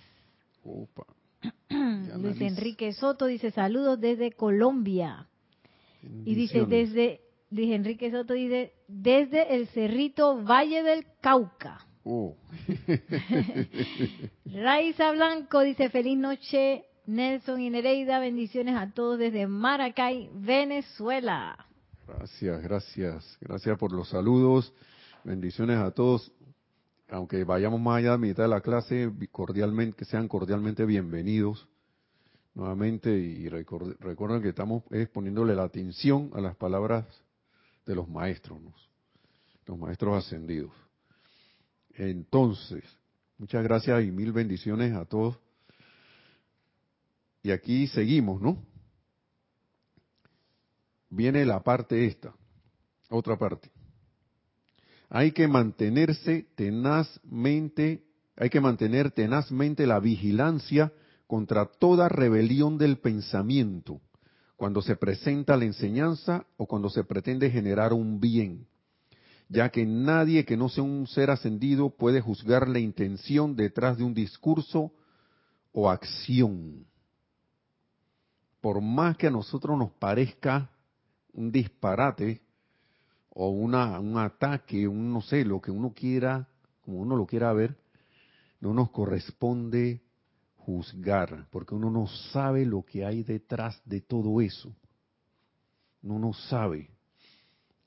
[1.69, 5.29] Luis Enrique Soto dice saludos desde Colombia.
[6.25, 11.87] Y dice desde Luis Enrique Soto dice, desde el cerrito Valle del Cauca.
[12.05, 12.37] Oh.
[14.47, 21.67] Raiza Blanco dice, feliz noche, Nelson y Nereida, bendiciones a todos desde Maracay, Venezuela.
[22.07, 24.73] Gracias, gracias, gracias por los saludos,
[25.23, 26.33] bendiciones a todos.
[27.09, 31.69] Aunque vayamos más allá de mitad de la clase, cordialmente, que sean cordialmente bienvenidos
[32.55, 37.05] nuevamente y recuerden que estamos poniéndole la atención a las palabras
[37.87, 38.61] de los maestros,
[39.67, 40.73] los maestros ascendidos.
[41.95, 42.85] Entonces,
[43.39, 45.39] muchas gracias y mil bendiciones a todos.
[47.43, 48.63] Y aquí seguimos, ¿no?
[51.11, 52.35] Viene la parte esta,
[53.11, 53.71] otra parte.
[55.11, 58.03] Hay que mantenerse tenazmente,
[58.37, 60.93] hay que mantener tenazmente la vigilancia
[61.27, 64.01] contra toda rebelión del pensamiento
[64.57, 68.67] cuando se presenta la enseñanza o cuando se pretende generar un bien,
[69.49, 74.05] ya que nadie que no sea un ser ascendido puede juzgar la intención detrás de
[74.05, 74.93] un discurso
[75.73, 76.87] o acción.
[78.61, 80.71] Por más que a nosotros nos parezca
[81.33, 82.41] un disparate
[83.29, 86.49] o una, un ataque, un no sé, lo que uno quiera,
[86.83, 87.77] como uno lo quiera ver,
[88.61, 90.04] no nos corresponde
[90.65, 94.75] juzgar, porque uno no sabe lo que hay detrás de todo eso.
[96.03, 96.91] Uno no sabe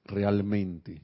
[0.05, 1.01] realmente.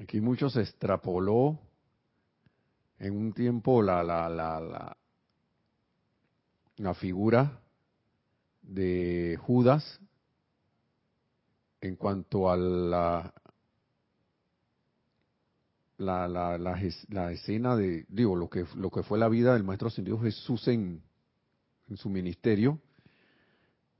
[0.00, 1.58] Aquí mucho se extrapoló
[2.98, 4.96] en un tiempo la, la, la, la,
[6.76, 7.60] la figura
[8.62, 10.00] de Judas
[11.80, 13.34] en cuanto a la
[15.98, 19.88] la, la, la, escena de, digo, lo que, lo que fue la vida del Maestro
[19.88, 21.02] Ascendido Jesús en,
[21.88, 22.80] en su ministerio,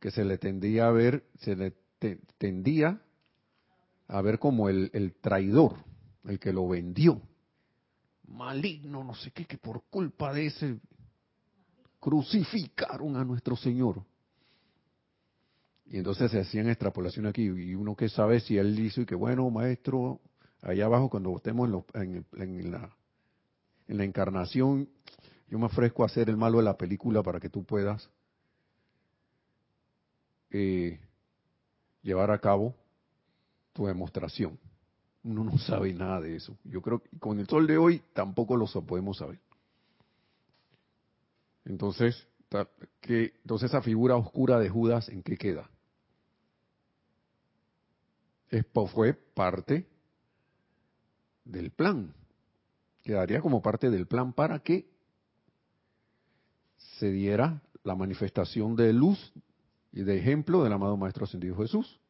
[0.00, 1.74] que se le tendía a ver, se le
[2.38, 3.00] tendía
[4.08, 5.76] a ver como el, el traidor,
[6.24, 7.20] el que lo vendió,
[8.28, 10.78] maligno, no sé qué, que por culpa de ese
[12.00, 14.04] crucificaron a nuestro Señor.
[15.86, 19.14] Y entonces se hacían extrapolación aquí, y uno que sabe si él hizo y que
[19.14, 20.20] bueno, maestro,
[20.64, 22.90] allá abajo cuando estemos en, la,
[23.86, 24.88] en la encarnación,
[25.48, 28.10] yo me ofrezco a hacer el malo de la película para que tú puedas
[30.50, 30.98] eh,
[32.02, 32.74] llevar a cabo
[33.72, 34.58] tu demostración.
[35.22, 36.56] Uno no sabe nada de eso.
[36.64, 39.38] Yo creo que con el sol de hoy tampoco lo podemos saber.
[41.64, 42.26] Entonces,
[43.02, 45.68] entonces esa figura oscura de Judas, ¿en qué queda?
[48.92, 49.86] Fue parte
[51.44, 52.14] del plan.
[53.02, 54.88] Quedaría como parte del plan para que
[56.98, 59.32] se diera la manifestación de luz
[59.92, 62.00] y de ejemplo del amado Maestro Ascendido Jesús.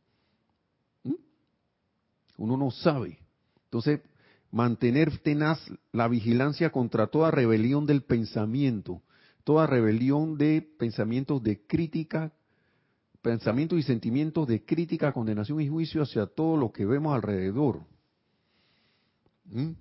[1.02, 1.14] ¿Mm?
[2.38, 3.18] Uno no sabe.
[3.64, 4.00] Entonces,
[4.50, 5.58] mantener tenaz
[5.92, 9.02] la vigilancia contra toda rebelión del pensamiento,
[9.42, 12.32] toda rebelión de pensamientos de crítica,
[13.20, 17.80] pensamientos y sentimientos de crítica, condenación y juicio hacia todo lo que vemos alrededor.
[19.44, 19.72] ¿Mm?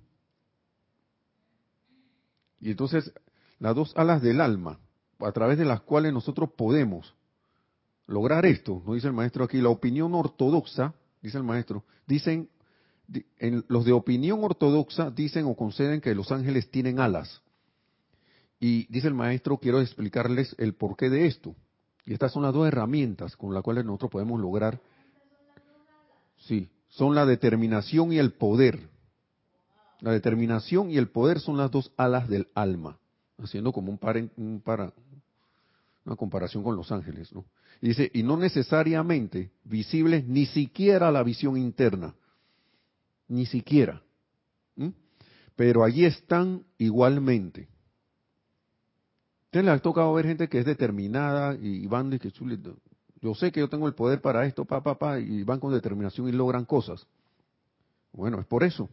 [2.60, 3.12] Y entonces,
[3.58, 4.78] las dos alas del alma,
[5.18, 7.14] a través de las cuales nosotros podemos
[8.06, 12.48] lograr esto, nos dice el maestro aquí, la opinión ortodoxa, dice el maestro, dicen,
[13.38, 17.42] en, los de opinión ortodoxa dicen o conceden que los ángeles tienen alas.
[18.60, 21.54] Y dice el maestro, quiero explicarles el porqué de esto.
[22.06, 24.80] Y estas son las dos herramientas con las cuales nosotros podemos lograr.
[26.38, 28.88] Sí, son la determinación y el poder.
[30.04, 32.98] La determinación y el poder son las dos alas del alma,
[33.38, 34.92] haciendo como un, para,
[36.04, 37.46] una comparación con los ángeles, ¿no?
[37.80, 42.14] Y dice, y no necesariamente visibles ni siquiera la visión interna,
[43.28, 44.02] ni siquiera.
[45.56, 47.66] Pero allí están igualmente.
[49.46, 52.30] Ustedes les ha tocado ver gente que es determinada y van de que
[53.22, 55.72] yo sé que yo tengo el poder para esto, pa, pa, pa, y van con
[55.72, 57.06] determinación y logran cosas.
[58.12, 58.90] Bueno, es por eso.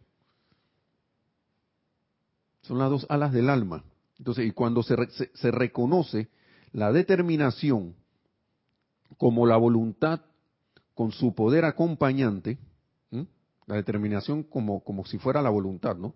[2.62, 3.84] Son las dos alas del alma.
[4.18, 4.96] Entonces, y cuando se,
[5.34, 6.28] se, reconoce
[6.72, 7.94] la determinación
[9.18, 10.20] como la voluntad
[10.94, 12.58] con su poder acompañante,
[13.66, 16.14] la determinación como, como si fuera la voluntad, ¿no?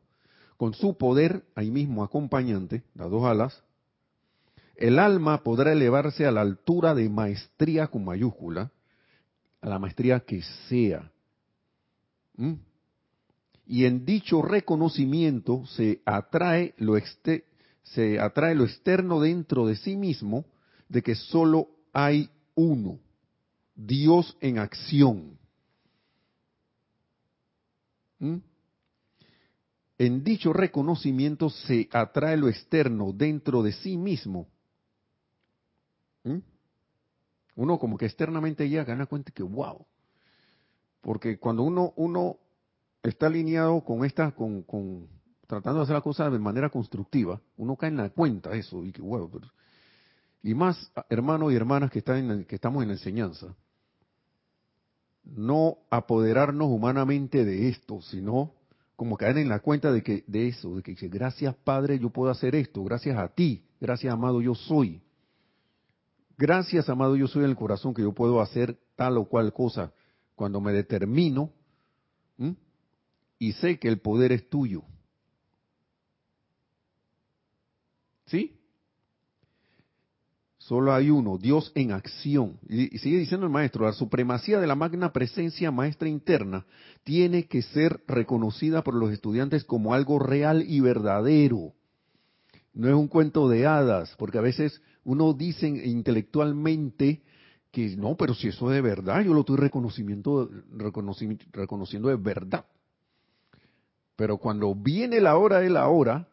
[0.57, 3.63] Con su poder ahí mismo acompañante, las dos alas,
[4.77, 8.71] el alma podrá elevarse a la altura de maestría con mayúscula,
[9.61, 11.11] a la maestría que sea.
[13.67, 16.95] Y en dicho reconocimiento se atrae lo,
[17.83, 20.45] se atrae lo externo dentro de sí mismo
[20.89, 23.01] de que solo hay uno,
[23.75, 25.39] Dios en acción.
[29.99, 34.49] En dicho reconocimiento se atrae lo externo dentro de sí mismo
[36.27, 36.39] ¿Mm?
[37.55, 39.87] Uno como que externamente ya gana cuenta que wow.
[41.01, 42.37] Porque cuando uno, uno
[43.11, 45.09] está alineado con esta, con, con
[45.47, 48.85] tratando de hacer la cosa de manera constructiva, uno cae en la cuenta de eso
[48.85, 49.31] y que wow.
[50.43, 53.55] y más hermanos y hermanas que están en que estamos en la enseñanza,
[55.25, 58.53] no apoderarnos humanamente de esto, sino
[58.97, 62.31] como caer en la cuenta de que de eso, de que gracias Padre yo puedo
[62.31, 65.03] hacer esto, gracias a ti, gracias amado yo soy.
[66.39, 69.93] Gracias, amado, yo soy el corazón que yo puedo hacer tal o cual cosa
[70.35, 71.51] cuando me determino
[73.39, 74.83] y sé que el poder es tuyo.
[78.27, 78.57] ¿Sí?
[80.59, 82.59] Solo hay uno, Dios en acción.
[82.69, 86.67] Y, sigue diciendo el maestro, la supremacía de la magna presencia maestra interna
[87.05, 91.73] tiene que ser reconocida por los estudiantes como algo real y verdadero.
[92.75, 97.23] No es un cuento de hadas, porque a veces uno dice intelectualmente
[97.71, 100.51] que no, pero si eso es de verdad, yo lo estoy reconocimiento,
[101.53, 102.67] reconociendo de verdad.
[104.17, 106.29] Pero cuando viene la hora de la hora,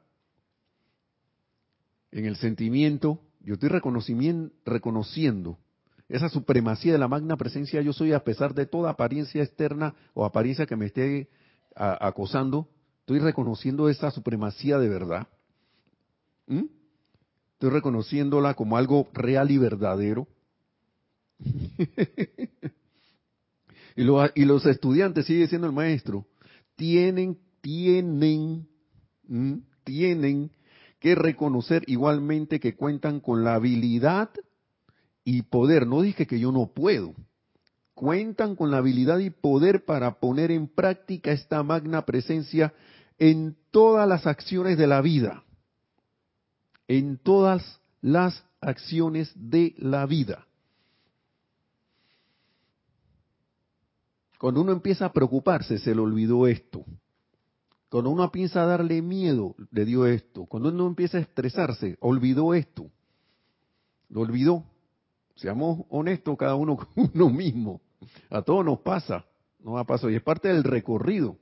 [2.12, 5.58] en el sentimiento, yo estoy reconociendo
[6.10, 10.26] esa supremacía de la magna presencia yo soy a pesar de toda apariencia externa o
[10.26, 11.30] apariencia que me esté
[11.76, 12.70] acosando,
[13.00, 15.28] estoy reconociendo esa supremacía de verdad.
[16.46, 16.66] ¿Mm?
[17.54, 20.28] Estoy reconociéndola como algo real y verdadero.
[23.96, 26.28] y, los estudiantes, sigue siendo el maestro,
[26.76, 28.68] tienen, tienen,
[29.84, 30.52] tienen
[31.00, 34.30] que reconocer igualmente que cuentan con la habilidad
[35.24, 35.88] y poder.
[35.88, 37.16] No dije que yo no puedo.
[37.96, 42.74] Cuentan con la habilidad y poder para poner en práctica esta magna presencia
[43.18, 45.44] en todas las acciones de la vida
[46.88, 50.46] en todas las acciones de la vida.
[54.38, 56.84] Cuando uno empieza a preocuparse, se le olvidó esto.
[57.94, 60.48] Cuando uno empieza a darle miedo, le dio esto.
[60.48, 62.90] Cuando uno empieza a estresarse, olvidó esto.
[64.10, 64.64] Lo olvidó.
[65.36, 67.82] Seamos honestos cada uno con uno mismo.
[68.32, 69.28] A todos nos pasa.
[69.60, 70.10] No ha pasado.
[70.10, 71.38] Y es parte del recorrido.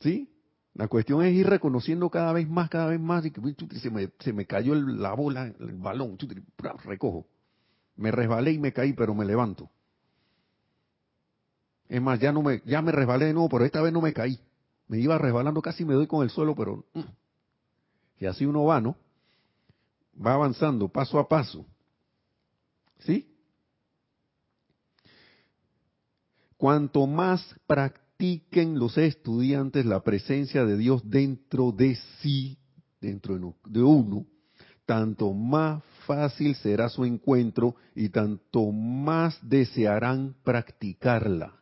[0.00, 0.32] ¿Sí?
[0.72, 4.12] La cuestión es ir reconociendo cada vez más, cada vez más, y que se me,
[4.18, 6.16] se me cayó la bola, el balón,
[6.86, 7.26] recojo.
[7.96, 9.68] Me resbalé y me caí, pero me levanto.
[11.88, 14.12] Es más, ya no me, ya me resbalé de nuevo, pero esta vez no me
[14.12, 14.40] caí.
[14.88, 17.00] Me iba resbalando, casi me doy con el suelo, pero mm.
[18.20, 18.96] y así uno va, ¿no?
[20.24, 21.66] Va avanzando paso a paso.
[23.00, 23.28] ¿Sí?
[26.56, 32.58] Cuanto más practiquen los estudiantes la presencia de Dios dentro de sí,
[33.00, 34.26] dentro de uno,
[34.86, 41.52] tanto más fácil será su encuentro y tanto más desearán practicarla.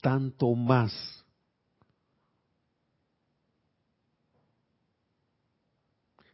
[0.00, 0.92] Tanto más.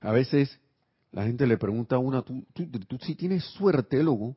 [0.01, 0.61] A veces
[1.11, 4.37] la gente le pregunta a una, tú, tú, sí tienes suerte, loco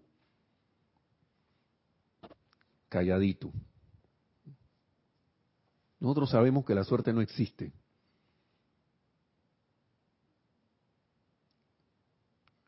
[2.90, 3.54] calladito.
[6.00, 7.72] Nosotros sabemos que la suerte no existe.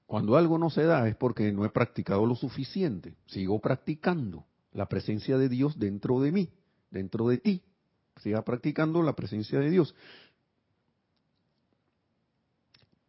[0.06, 3.16] Cuando algo no se da es porque no he practicado lo suficiente.
[3.26, 6.50] Sigo practicando la presencia de Dios dentro de mí,
[6.90, 7.62] dentro de ti.
[8.22, 9.96] Siga practicando la presencia de Dios.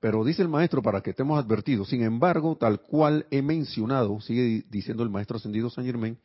[0.00, 4.64] Pero dice el maestro, para que estemos advertidos, sin embargo, tal cual he mencionado, sigue
[4.68, 6.18] diciendo el maestro ascendido San Germain,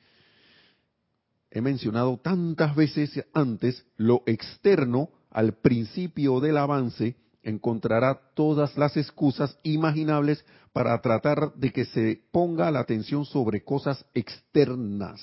[1.52, 9.58] he mencionado tantas veces antes, lo externo al principio del avance, encontrará todas las excusas
[9.64, 15.22] imaginables para tratar de que se ponga la atención sobre cosas externas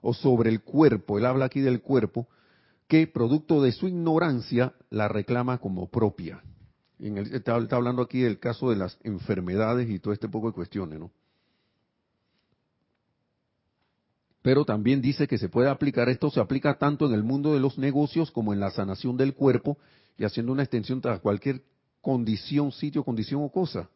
[0.00, 1.18] o sobre el cuerpo.
[1.18, 2.28] Él habla aquí del cuerpo,
[2.88, 6.42] que producto de su ignorancia la reclama como propia.
[6.98, 10.54] En está, está, hablando aquí del caso de las enfermedades y todo este poco de
[10.54, 11.10] cuestiones, ¿no?
[14.42, 17.60] Pero también dice que se puede aplicar, esto se aplica tanto en el mundo de
[17.60, 19.78] los negocios como en la sanación del cuerpo
[20.18, 21.62] y haciendo una extensión a cualquier
[22.00, 23.88] condición, sitio, condición o cosa.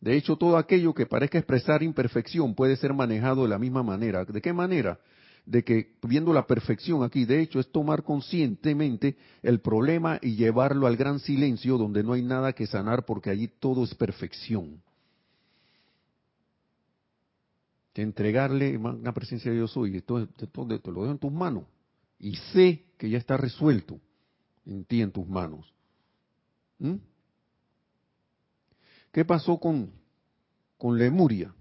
[0.00, 4.24] De hecho, todo aquello que parezca expresar imperfección puede ser manejado de la misma manera.
[4.24, 4.98] ¿De qué manera?
[5.46, 10.88] De que viendo la perfección aquí, de hecho, es tomar conscientemente el problema y llevarlo
[10.88, 14.82] al gran silencio donde no hay nada que sanar porque allí todo es perfección.
[17.94, 21.64] De entregarle una presencia de yo soy, esto, te lo dejo en tus manos
[22.18, 24.00] y sé que ya está resuelto
[24.66, 25.72] en ti, en tus manos.
[26.78, 26.96] ¿Mm?
[29.12, 29.92] ¿Qué pasó con,
[30.76, 31.54] con Lemuria?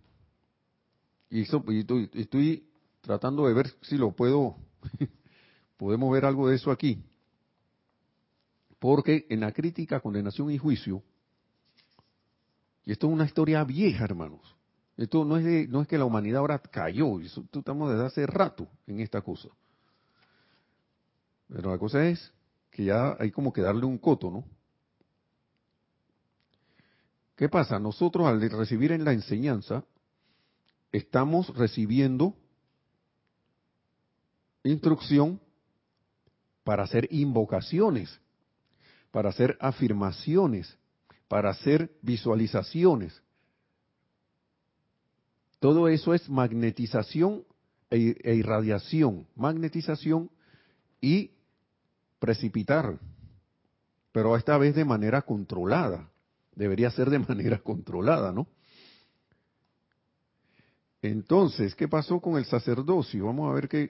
[1.29, 2.67] Y, estoy,
[3.01, 4.55] tratando de ver si lo puedo,
[5.77, 7.03] podemos ver algo de eso aquí.
[8.79, 11.03] Porque en la crítica, condenación y juicio,
[12.85, 14.41] y esto es una historia vieja, hermanos.
[14.97, 18.67] Esto no es, de, no es que la humanidad ahora cayó, estamos desde hace rato
[18.85, 19.49] en esta cosa.
[21.47, 22.31] Pero la cosa es
[22.69, 24.45] que ya hay como que darle un coto, ¿no?
[27.35, 27.79] ¿Qué pasa?
[27.79, 29.83] Nosotros al recibir en la enseñanza,
[30.91, 32.35] estamos recibiendo
[34.63, 35.41] instrucción
[36.63, 38.19] para hacer invocaciones,
[39.11, 40.77] para hacer afirmaciones,
[41.27, 43.21] para hacer visualizaciones.
[45.63, 47.45] Todo eso es magnetización
[47.89, 50.29] e, e irradiación, magnetización
[50.99, 51.31] y
[52.19, 52.99] precipitar,
[54.11, 56.11] pero esta vez de manera controlada.
[56.53, 58.45] Debería ser de manera controlada, ¿no?
[61.01, 63.27] Entonces, ¿qué pasó con el sacerdocio?
[63.27, 63.89] Vamos a ver qué.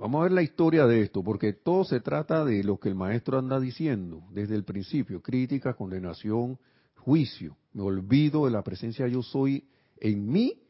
[0.00, 2.96] Vamos a ver la historia de esto, porque todo se trata de lo que el
[2.96, 6.58] maestro anda diciendo desde el principio: crítica, condenación,
[6.96, 7.56] juicio.
[7.72, 9.64] Me olvido de la presencia yo soy
[9.98, 10.60] en mí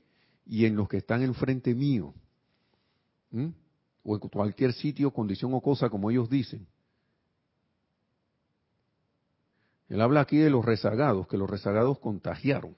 [0.46, 2.14] y en los que están enfrente mío.
[4.02, 6.66] O en cualquier sitio, condición o cosa, como ellos dicen.
[9.88, 12.76] Él habla aquí de los rezagados, que los rezagados contagiaron.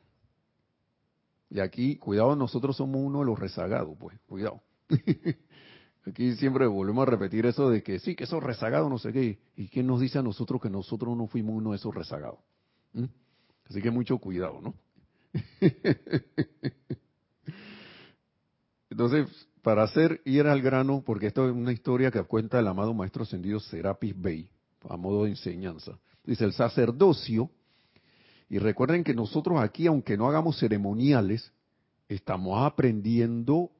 [1.50, 4.60] Y aquí, cuidado, nosotros somos uno de los rezagados, pues, cuidado.
[6.06, 9.38] aquí siempre volvemos a repetir eso de que sí, que esos rezagados, no sé qué.
[9.56, 12.40] ¿Y quién nos dice a nosotros que nosotros no fuimos uno de esos rezagados?
[12.92, 13.04] ¿Mm?
[13.70, 14.74] Así que mucho cuidado, ¿no?
[18.90, 19.28] Entonces,
[19.62, 23.22] para hacer ir al grano, porque esto es una historia que cuenta el amado maestro
[23.24, 24.48] ascendido Serapis Bey,
[24.88, 25.98] a modo de enseñanza.
[26.24, 27.50] Dice el sacerdocio,
[28.48, 31.52] y recuerden que nosotros aquí, aunque no hagamos ceremoniales,
[32.08, 33.70] estamos aprendiendo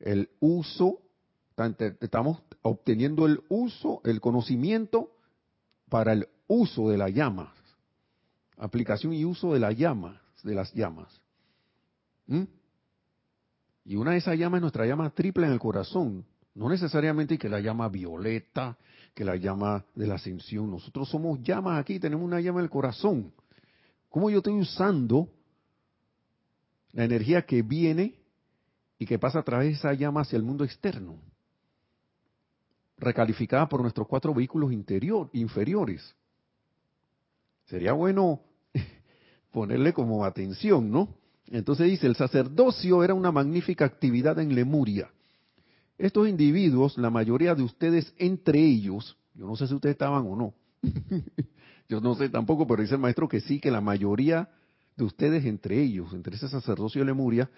[0.00, 1.00] el uso,
[2.00, 5.12] estamos obteniendo el uso, el conocimiento
[5.88, 7.52] para el uso de la llama,
[8.56, 11.20] aplicación y uso de la llama, de las llamas.
[12.26, 12.44] ¿Mm?
[13.84, 16.24] Y una de esas llamas es nuestra llama triple en el corazón,
[16.54, 18.76] no necesariamente que la llama violeta,
[19.14, 20.70] que la llama de la ascensión.
[20.70, 23.32] Nosotros somos llamas aquí, tenemos una llama en el corazón.
[24.08, 25.28] ¿Cómo yo estoy usando
[26.92, 28.14] la energía que viene
[28.98, 31.20] y que pasa a través de esa llama hacia el mundo externo?
[32.96, 36.14] Recalificada por nuestros cuatro vehículos interior, inferiores.
[37.66, 38.40] Sería bueno
[39.56, 41.08] ponerle como atención, ¿no?
[41.48, 45.08] Entonces dice, el sacerdocio era una magnífica actividad en Lemuria
[45.98, 50.36] estos individuos, la mayoría de ustedes entre ellos, yo no sé si ustedes estaban o
[50.36, 50.54] no,
[51.88, 54.50] yo no sé tampoco, pero dice el maestro que sí, que la mayoría
[54.96, 57.50] de ustedes entre ellos, entre ese sacerdocio de Lemuria,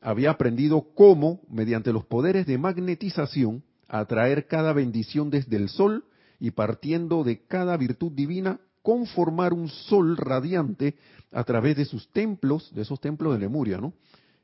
[0.00, 6.04] había aprendido cómo, mediante los poderes de magnetización, atraer cada bendición desde el sol
[6.40, 10.94] y partiendo de cada virtud divina, conformar un sol radiante
[11.32, 13.94] a través de sus templos, de esos templos de Lemuria, ¿no?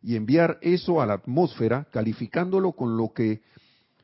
[0.03, 3.43] y enviar eso a la atmósfera, calificándolo con lo que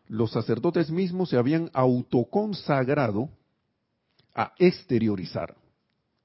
[0.08, 3.30] los sacerdotes mismos se habían autoconsagrado
[4.34, 5.56] a exteriorizar.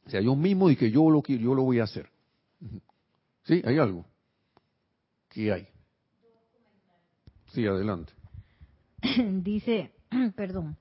[0.06, 2.10] O sea, yo mismo que yo lo, yo lo voy a hacer.
[3.44, 3.62] ¿Sí?
[3.64, 4.06] ¿Hay algo?
[5.30, 5.68] ¿Qué hay?
[7.54, 8.12] Sí, adelante.
[9.42, 9.94] dice,
[10.36, 10.76] perdón,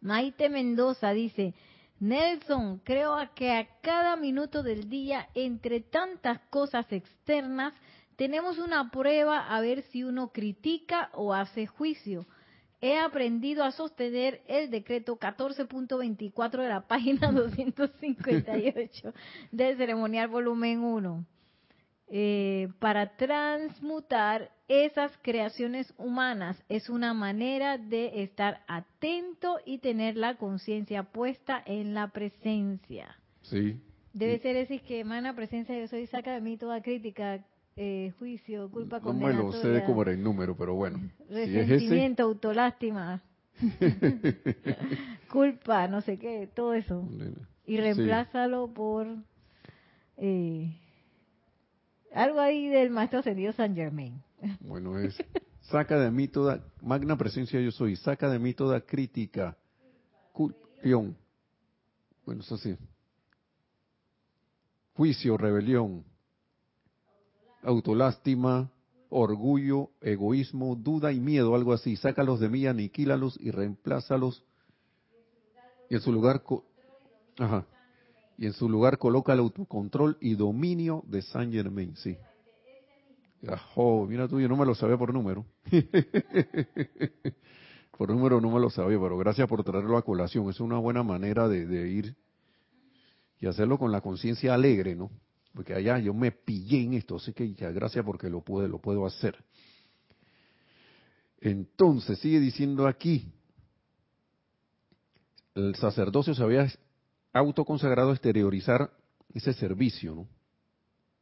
[0.00, 1.54] Maite Mendoza dice,
[2.00, 7.74] Nelson, creo que a cada minuto del día, entre tantas cosas externas,
[8.16, 12.26] tenemos una prueba a ver si uno critica o hace juicio.
[12.80, 19.12] he aprendido a sostener el decreto 14.24 de la página 258
[19.50, 21.24] del ceremonial volumen 1
[22.10, 26.62] eh, para transmutar esas creaciones humanas.
[26.68, 33.16] Es una manera de estar atento y tener la conciencia puesta en la presencia.
[33.42, 33.80] Sí.
[34.12, 37.44] Debe ser ese que emana presencia, yo soy, saca de mí toda crítica,
[37.76, 40.98] eh, juicio, culpa, No me lo sé de cómo era el número, pero bueno.
[41.28, 43.22] Resentimiento, autolástima,
[45.30, 47.06] culpa, no sé qué, todo eso.
[47.66, 49.06] Y reemplázalo por
[50.16, 50.74] eh,
[52.14, 54.22] algo ahí del maestro ascendido San Germain.
[54.60, 55.16] Bueno, es
[55.70, 59.56] saca de mí toda, magna presencia yo soy, saca de mí toda crítica,
[60.32, 61.16] culpión.
[62.24, 62.76] Bueno, eso sí.
[64.94, 66.04] Juicio, rebelión,
[67.62, 68.70] autolástima,
[69.10, 71.96] orgullo, egoísmo, duda y miedo, algo así.
[71.96, 74.44] Sácalos de mí, aniquílalos y reemplázalos.
[75.88, 76.42] Y en su lugar,
[77.38, 77.64] ajá.
[78.38, 82.16] Y en su lugar coloca el autocontrol y dominio de Saint Germain, sí.
[83.74, 85.44] Oh, mira tú, yo no me lo sabía por número.
[87.98, 90.48] por número no me lo sabía, pero gracias por traerlo a colación.
[90.50, 92.16] Es una buena manera de, ir
[93.40, 95.10] y hacerlo con la conciencia alegre, ¿no?
[95.52, 98.80] porque allá yo me pillé en esto, así que ya gracias porque lo puedo, lo
[98.80, 99.36] puedo hacer.
[101.40, 103.32] Entonces, sigue diciendo aquí,
[105.56, 106.68] el sacerdocio se había
[107.32, 108.90] autoconsagrado exteriorizar
[109.34, 110.28] ese servicio, ¿no?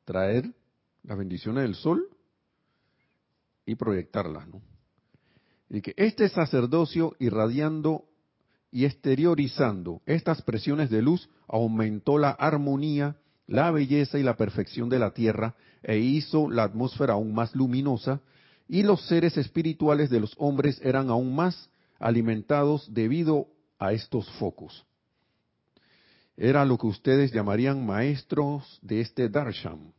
[0.04, 0.52] Traer
[1.02, 2.08] las bendiciones del sol
[3.64, 4.62] y proyectarlas, ¿no?
[5.68, 8.04] Y que este sacerdocio irradiando
[8.70, 14.98] y exteriorizando estas presiones de luz aumentó la armonía la belleza y la perfección de
[14.98, 18.20] la tierra e hizo la atmósfera aún más luminosa
[18.68, 23.46] y los seres espirituales de los hombres eran aún más alimentados debido
[23.78, 24.84] a estos focos.
[26.36, 29.92] Era lo que ustedes llamarían maestros de este darshan,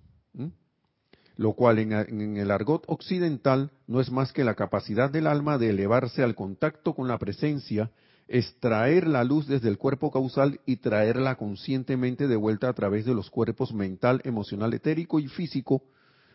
[1.35, 5.57] lo cual en, en el argot occidental no es más que la capacidad del alma
[5.57, 7.91] de elevarse al contacto con la presencia
[8.27, 13.13] extraer la luz desde el cuerpo causal y traerla conscientemente de vuelta a través de
[13.13, 15.83] los cuerpos mental, emocional, etérico y físico,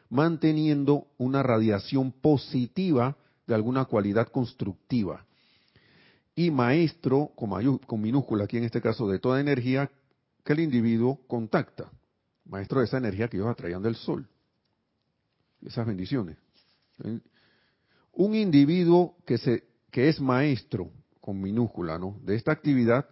[0.09, 5.27] manteniendo una radiación positiva de alguna cualidad constructiva.
[6.35, 9.91] Y maestro, con, minúscula aquí en este caso, de toda energía
[10.45, 11.91] que el individuo contacta.
[12.47, 14.27] Maestro de esa energía que ellos atraían del sol.
[15.65, 16.39] Esas bendiciones.
[18.13, 22.19] Un individuo que, se, que es maestro con minúscula, ¿no?
[22.23, 23.09] De esta actividad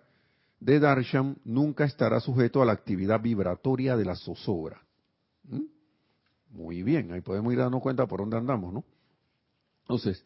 [0.59, 4.83] de Darshan nunca estará sujeto a la actividad vibratoria de la zozobra.
[5.45, 5.65] ¿Mm?
[6.51, 8.85] Muy bien, ahí podemos ir dando cuenta por dónde andamos, ¿no?
[9.83, 10.25] Entonces,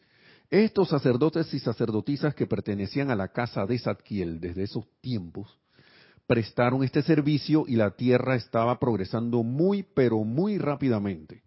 [0.49, 5.59] estos sacerdotes y sacerdotisas que pertenecían a la casa de Zadkiel desde esos tiempos,
[6.27, 11.43] prestaron este servicio y la tierra estaba progresando muy, pero muy rápidamente.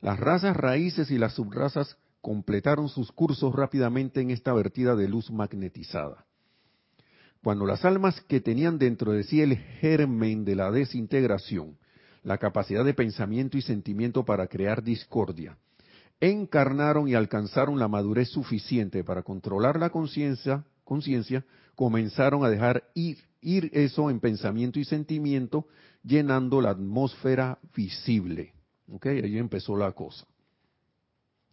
[0.00, 5.30] Las razas raíces y las subrazas completaron sus cursos rápidamente en esta vertida de luz
[5.30, 6.24] magnetizada.
[7.42, 11.78] Cuando las almas que tenían dentro de sí el germen de la desintegración,
[12.22, 15.56] la capacidad de pensamiento y sentimiento para crear discordia,
[16.20, 21.44] encarnaron y alcanzaron la madurez suficiente para controlar la conciencia, conciencia,
[21.74, 25.66] comenzaron a dejar ir, ir eso en pensamiento y sentimiento,
[26.02, 28.52] llenando la atmósfera visible.
[28.92, 29.06] ¿Ok?
[29.06, 30.26] Ahí empezó la cosa.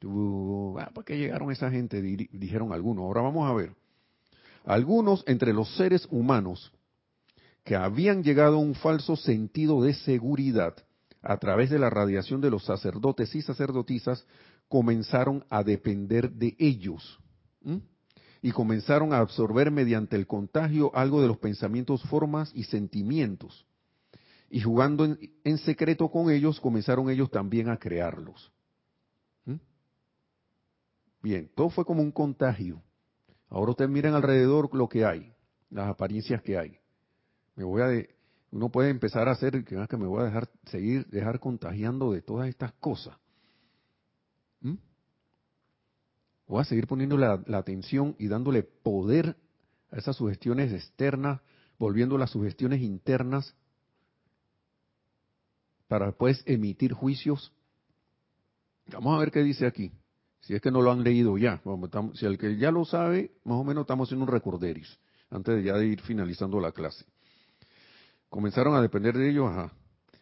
[0.03, 2.01] Ah, ¿Por qué llegaron esa gente?
[2.01, 3.03] Dijeron algunos.
[3.03, 3.73] Ahora vamos a ver.
[4.65, 6.71] Algunos entre los seres humanos
[7.63, 10.75] que habían llegado a un falso sentido de seguridad
[11.21, 14.25] a través de la radiación de los sacerdotes y sacerdotisas,
[14.67, 17.19] comenzaron a depender de ellos.
[18.41, 23.65] Y comenzaron a absorber mediante el contagio algo de los pensamientos, formas y sentimientos.
[24.49, 28.51] Y jugando en secreto con ellos, comenzaron ellos también a crearlos.
[31.21, 32.81] Bien, todo fue como un contagio.
[33.49, 35.33] Ahora ustedes miren alrededor lo que hay,
[35.69, 36.79] las apariencias que hay.
[37.55, 38.15] Me voy a de,
[38.51, 42.21] uno puede empezar a hacer que, que me voy a dejar seguir dejar contagiando de
[42.21, 43.17] todas estas cosas.
[44.61, 44.75] ¿Mm?
[46.47, 49.35] Voy a seguir poniendo la, atención y dándole poder
[49.91, 51.41] a esas sugestiones externas,
[51.77, 53.53] volviendo las sugestiones internas
[55.87, 57.51] para después emitir juicios.
[58.87, 59.91] Vamos a ver qué dice aquí.
[60.39, 61.61] Si es que no lo han leído ya,
[62.13, 64.97] si el que ya lo sabe, más o menos estamos haciendo un recorderis,
[65.29, 67.03] antes de ya de ir finalizando la clase.
[68.29, 69.73] Comenzaron a depender de ellos, ajá.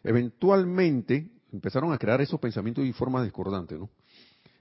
[0.02, 3.88] Eventualmente empezaron a crear esos pensamientos y formas discordantes, ¿no?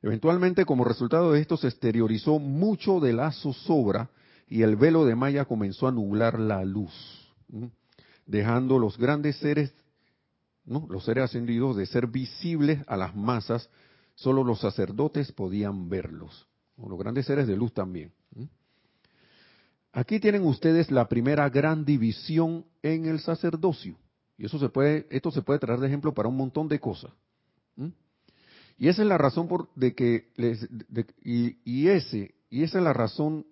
[0.05, 4.11] Eventualmente, como resultado de esto, se exteriorizó mucho de la zozobra
[4.47, 6.93] y el velo de Maya comenzó a nublar la luz,
[8.27, 9.73] dejando los grandes seres,
[10.63, 10.85] ¿no?
[10.91, 13.67] los seres ascendidos, de ser visibles a las masas,
[14.13, 16.47] solo los sacerdotes podían verlos,
[16.77, 18.11] los grandes seres de luz también.
[19.91, 23.97] Aquí tienen ustedes la primera gran división en el sacerdocio.
[24.37, 27.11] Y eso se puede, esto se puede traer de ejemplo para un montón de cosas.
[28.77, 30.67] Y esa es la razón por de que les,
[31.23, 33.45] y, ese y esa es la razón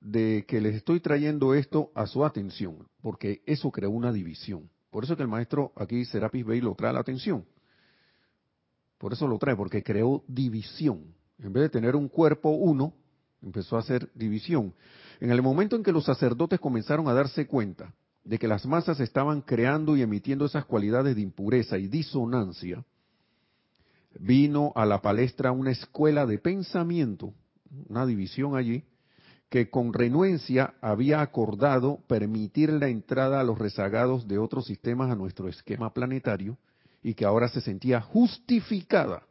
[0.00, 4.70] de que les estoy trayendo esto a su atención, porque eso creó una división.
[4.90, 7.44] Por eso que el maestro aquí Serapis Bey lo trae a la atención.
[8.96, 11.14] Por eso lo trae, porque creó división.
[11.38, 12.94] En vez de tener un cuerpo uno,
[13.42, 14.74] empezó a hacer división.
[15.20, 17.94] En el momento en que los sacerdotes comenzaron a darse cuenta
[18.24, 22.84] de que las masas estaban creando y emitiendo esas cualidades de impureza y disonancia,
[24.18, 27.34] vino a la palestra una escuela de pensamiento,
[27.88, 28.84] una división allí,
[29.48, 35.16] que con renuencia había acordado permitir la entrada a los rezagados de otros sistemas a
[35.16, 36.58] nuestro esquema planetario
[37.02, 39.22] y que ahora se sentía justificada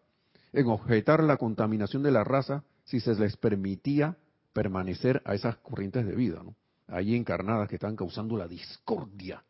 [0.54, 4.18] en objetar la contaminación de la raza si se les permitía
[4.54, 6.56] permanecer a esas corrientes de vida, ¿no?
[6.88, 9.44] Allí encarnadas que están causando la discordia.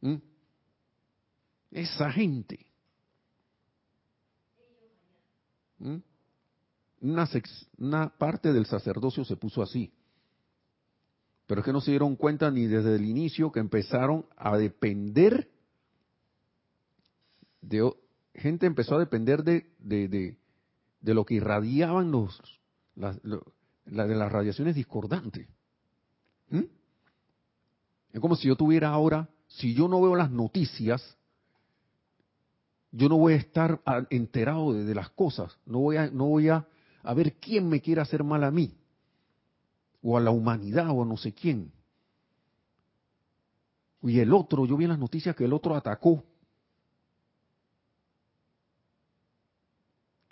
[0.00, 0.16] ¿Mm?
[1.70, 2.66] Esa gente.
[7.00, 9.92] Una, parte del sacerdocio se puso así.
[11.46, 15.50] Pero es que no se dieron cuenta ni desde el inicio que empezaron a depender
[17.60, 17.92] de
[18.34, 20.36] gente empezó a depender de, de,
[21.00, 22.40] de, lo que irradiaban los,
[22.94, 23.18] las,
[23.86, 25.48] la de las radiaciones discordantes.
[28.12, 31.16] Es como si yo tuviera ahora, si yo no veo las noticias,
[32.96, 36.64] yo no voy a estar enterado de, las cosas, no voy a, no voy a,
[37.02, 38.72] a ver quién me quiere hacer mal a mí,
[40.00, 41.72] o a la humanidad, o a no sé quién.
[44.02, 46.22] Y el otro, yo vi en las noticias que el otro atacó.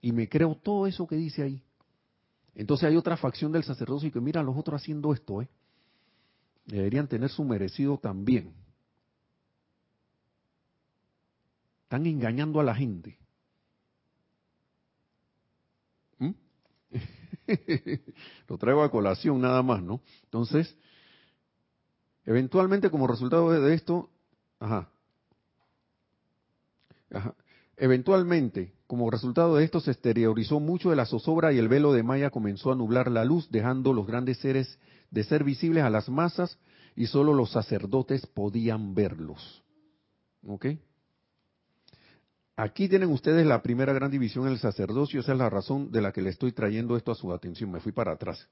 [0.01, 1.63] Y me creo todo eso que dice ahí.
[2.55, 5.49] Entonces hay otra facción del sacerdocio que mira a los otros haciendo esto, ¿eh?
[6.67, 8.53] Deberían tener su merecido también.
[11.93, 13.19] Están engañando a la gente.
[16.17, 16.31] ¿Mm?
[18.49, 20.01] Lo traigo a colación nada más, ¿no?
[20.25, 20.75] Entonces,
[22.25, 24.09] eventualmente como resultado de esto,
[24.59, 24.89] ajá,
[27.11, 27.35] ajá,
[27.77, 32.03] eventualmente como resultado de esto se exteriorizó mucho de la zozobra y el velo de
[32.03, 34.79] Maya comenzó a nublar la luz, dejando los grandes seres
[35.11, 36.59] de ser visibles a las masas
[36.97, 39.63] y solo los sacerdotes podían verlos.
[40.47, 40.69] ¿Ok?
[42.57, 46.03] Aquí tienen ustedes la primera gran división en el sacerdocio, esa es la razón de
[46.03, 47.71] la que le estoy trayendo esto a su atención.
[47.71, 48.49] Me fui para atrás.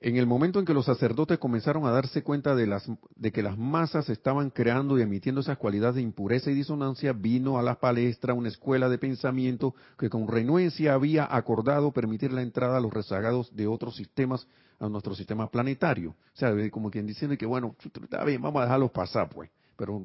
[0.00, 3.42] En el momento en que los sacerdotes comenzaron a darse cuenta de, las, de, que
[3.42, 7.80] las masas estaban creando y emitiendo esas cualidades de impureza y disonancia, vino a la
[7.80, 12.92] palestra una escuela de pensamiento que con renuencia había acordado permitir la entrada a los
[12.92, 14.46] rezagados de otros sistemas
[14.78, 16.10] a nuestro sistema planetario.
[16.10, 19.50] O sea, como quien diciendo que, bueno, está bien, vamos a dejarlos pasar, pues.
[19.78, 20.04] Pero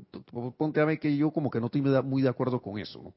[0.55, 3.11] ponte a ver que yo como que no estoy muy de acuerdo con eso.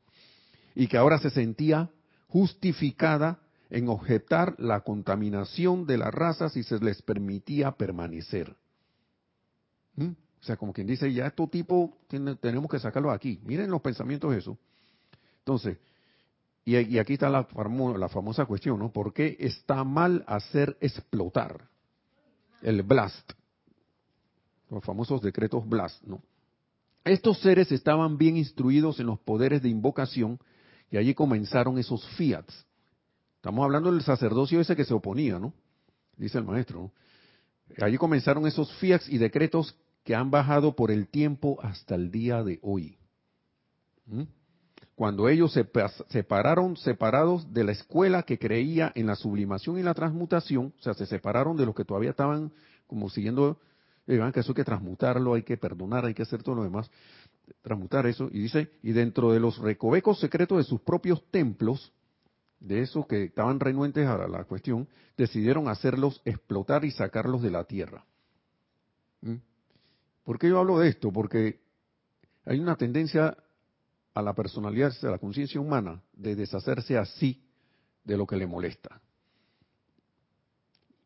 [0.75, 1.91] Y que ahora se sentía
[2.29, 3.39] justificada
[3.69, 8.57] en objetar la contaminación de la raza si se les permitía permanecer.
[9.97, 10.13] ¿Mm?
[10.41, 11.91] O sea, como quien dice, ya estos tipos
[12.41, 13.39] tenemos que sacarlos aquí.
[13.45, 14.57] Miren los pensamientos eso.
[15.41, 15.77] Entonces,
[16.65, 17.45] y, aquí está la,
[18.09, 18.91] famosa cuestión, ¿no?
[18.91, 21.69] ¿Por qué está mal hacer explotar
[22.63, 23.33] el blast?
[24.71, 26.23] Los famosos decretos blast, ¿no?
[27.07, 30.39] Estos seres estaban bien instruidos en los poderes de invocación
[30.91, 32.67] y allí comenzaron esos fiats
[33.37, 35.55] Estamos hablando del sacerdocio ese que se oponía, ¿no?
[36.17, 36.91] Dice el maestro.
[37.81, 42.43] Allí comenzaron esos fiats y decretos que han bajado por el tiempo hasta el día
[42.43, 42.99] de hoy.
[44.07, 44.23] ¿Mm?
[44.97, 45.65] Cuando ellos se
[46.09, 50.95] separaron, separados de la escuela que creía en la sublimación y la transmutación, o sea,
[50.95, 52.51] se separaron de los que todavía estaban
[52.89, 53.61] como siguiendo,
[54.07, 56.91] eh, que eso hay que transmutarlo, hay que perdonar, hay que hacer todo lo demás,
[57.63, 61.93] transmutar eso, y dice, y dentro de los recovecos secretos de sus propios templos,
[62.61, 67.65] de esos que estaban renuentes a la cuestión, decidieron hacerlos explotar y sacarlos de la
[67.65, 68.05] tierra.
[69.21, 69.37] ¿Mm?
[70.25, 71.13] ¿Por qué yo hablo de esto?
[71.13, 71.61] Porque
[72.45, 73.37] hay una tendencia
[74.15, 77.45] a la personalidad, a la conciencia humana, de deshacerse así
[78.05, 79.01] de lo que le molesta.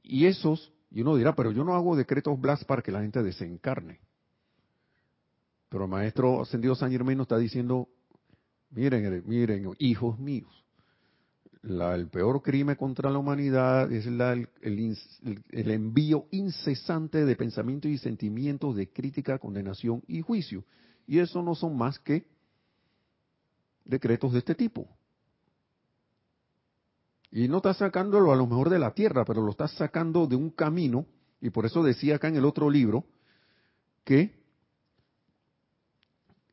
[0.02, 3.22] Y esos, y uno dirá, pero yo no hago decretos blast para que la gente
[3.22, 4.00] desencarne.
[5.68, 7.88] Pero el maestro ascendido San Germán está diciendo,
[8.70, 10.60] miren, miren, hijos míos,
[11.62, 18.74] el peor crimen contra la humanidad es el, el, envío incesante de pensamientos y sentimientos
[18.74, 20.64] de crítica, condenación y juicio.
[21.06, 22.26] Y eso no son más que
[23.84, 24.88] decretos de este tipo.
[27.32, 30.36] Y no está sacándolo a lo mejor de la tierra, pero lo está sacando de
[30.36, 31.06] un camino,
[31.40, 33.04] y por eso decía acá en el otro libro,
[34.04, 34.40] que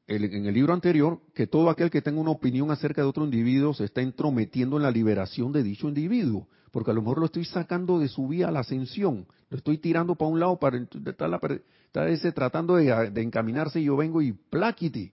[0.08, 3.74] en el libro anterior, que todo aquel que tenga una opinión acerca de otro individuo
[3.74, 7.44] se está entrometiendo en la liberación de dicho individuo, porque a lo mejor lo estoy
[7.44, 12.08] sacando de su vía a la ascensión, lo estoy tirando para un lado para estar,
[12.08, 15.12] ese tratando de, encaminarse y yo vengo y plaquiti.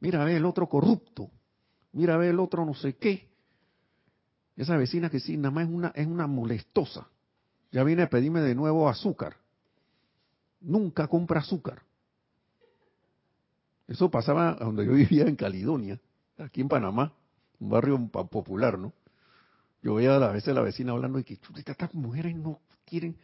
[0.00, 1.30] Mira, ve el otro corrupto,
[1.92, 3.29] mira, ve el otro no sé qué.
[4.56, 7.08] Esa vecina que sí, nada más es una, es una molestosa.
[7.72, 9.36] Ya viene a pedirme de nuevo azúcar.
[10.60, 11.82] Nunca compra azúcar.
[13.88, 16.00] Eso pasaba donde yo vivía en Caledonia,
[16.38, 17.12] aquí en Panamá,
[17.58, 18.92] un barrio popular, ¿no?
[19.82, 23.16] Yo veía a veces a la vecina hablando y que estas mujeres no quieren,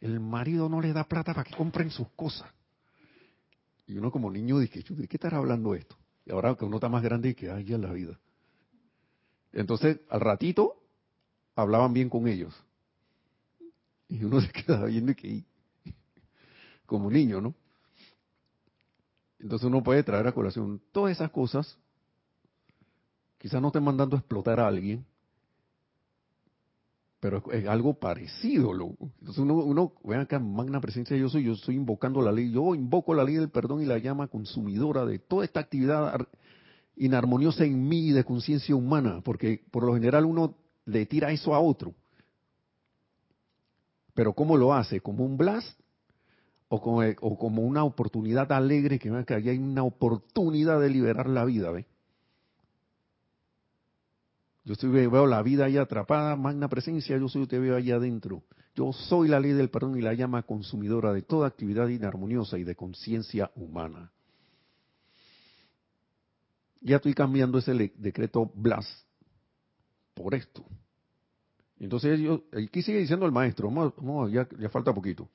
[0.00, 2.48] el marido no les da plata para que compren sus cosas.
[3.86, 5.96] Y uno como niño dije, ¿de qué estará hablando esto?
[6.24, 8.18] Y ahora que uno está más grande y que, ay, ya la vida.
[9.52, 10.82] Entonces, al ratito,
[11.54, 12.54] hablaban bien con ellos.
[14.08, 15.44] Y uno se quedaba viendo que,
[16.86, 17.54] como niño, ¿no?
[19.38, 21.78] Entonces uno puede traer a colación todas esas cosas.
[23.38, 25.04] Quizás no estén mandando a explotar a alguien,
[27.20, 28.72] pero es, algo parecido.
[28.72, 32.74] Entonces uno, uno, vean acá, magna presencia yo soy, yo estoy invocando la ley, yo
[32.74, 36.26] invoco la ley del perdón y la llama consumidora de toda esta actividad
[36.96, 41.60] inarmoniosa en mí de conciencia humana, porque por lo general uno le tira eso a
[41.60, 41.94] otro.
[44.14, 45.00] Pero ¿cómo lo hace?
[45.00, 45.78] ¿Como un blast?
[46.68, 51.70] ¿O como, una oportunidad alegre que, que hay una oportunidad de liberar la vida?
[51.70, 51.86] ¿ve?
[54.64, 58.42] Yo estoy, veo la vida ahí atrapada, magna presencia, yo soy, usted veo ahí adentro.
[58.74, 62.64] Yo soy la ley del perdón y la llama consumidora de toda actividad inarmoniosa y
[62.64, 64.12] de conciencia humana
[66.86, 68.86] ya estoy cambiando ese decreto Blas
[70.14, 70.64] por esto.
[71.78, 73.70] Entonces yo, aquí sigue diciendo el maestro,
[74.28, 75.28] ya, falta poquito.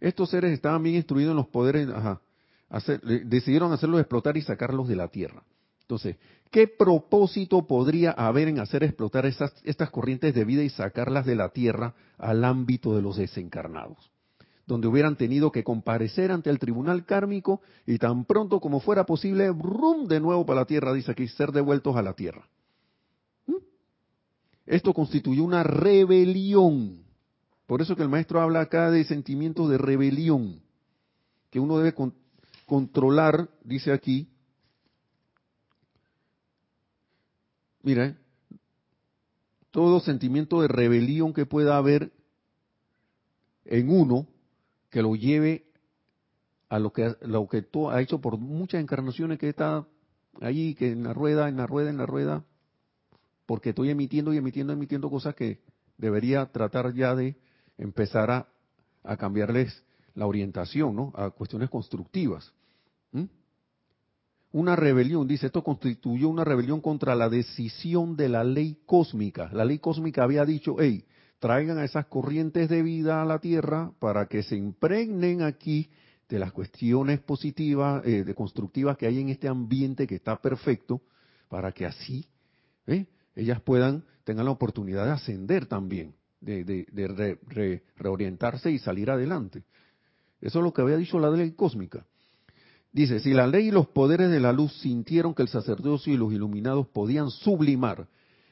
[0.00, 2.20] Estos seres estaban bien instruidos en los poderes, ajá,
[3.24, 5.42] decidieron hacerlos explotar y sacarlos de la tierra.
[5.82, 6.16] Entonces,
[6.50, 11.50] ¿qué propósito podría haber en hacer explotar estas corrientes de vida y sacarlas de la
[11.50, 14.10] tierra al ámbito de los desencarnados?
[14.68, 19.48] Donde hubieran tenido que comparecer ante el tribunal kármico y tan pronto como fuera posible,
[19.48, 22.46] rum de nuevo para la tierra, dice aquí, ser devueltos a la tierra.
[23.46, 23.54] ¿Mm?
[24.66, 27.02] Esto constituyó una rebelión.
[27.66, 30.60] Por eso que el maestro habla acá de sentimientos de rebelión,
[31.48, 31.94] que uno debe
[32.66, 34.28] controlar, dice aquí.
[37.82, 38.18] Mira,
[39.70, 42.12] todo sentimiento de rebelión que pueda haber
[43.64, 44.26] en uno
[44.90, 45.66] que lo lleve
[46.68, 49.86] a lo que lo que tú ha hecho por muchas encarnaciones que está
[50.40, 52.44] allí, que en la rueda, en la rueda, en la rueda,
[53.46, 55.60] porque estoy emitiendo y emitiendo, emitiendo cosas que
[55.96, 57.36] debería tratar ya de
[57.78, 58.48] empezar a,
[59.02, 59.82] a cambiarles
[60.14, 61.12] la orientación, ¿no?
[61.14, 62.52] A cuestiones constructivas.
[64.50, 69.50] Una rebelión, dice, esto constituyó una rebelión contra la decisión de la ley cósmica.
[69.52, 71.04] La ley cósmica había dicho, hey,
[71.38, 75.90] traigan a esas corrientes de vida a la Tierra para que se impregnen aquí
[76.28, 81.00] de las cuestiones positivas, eh, de constructivas que hay en este ambiente que está perfecto,
[81.48, 82.26] para que así
[82.86, 83.06] ¿eh?
[83.34, 87.38] ellas puedan, tengan la oportunidad de ascender también, de,
[87.96, 89.64] reorientarse y salir adelante.
[90.40, 92.04] Eso es lo que había dicho la ley cósmica.
[92.92, 96.16] Dice, si la ley y los poderes de la luz sintieron que el sacerdocio y
[96.16, 98.08] los iluminados podían sublimar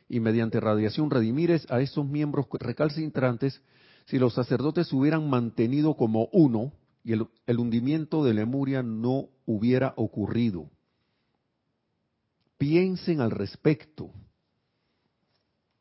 [0.08, 3.60] y mediante radiación redimires a esos miembros recalcitrantes
[4.06, 9.94] si los sacerdotes se hubieran mantenido como uno y el, hundimiento de Lemuria no hubiera
[9.96, 10.70] ocurrido.
[12.58, 14.10] Piensen al respecto.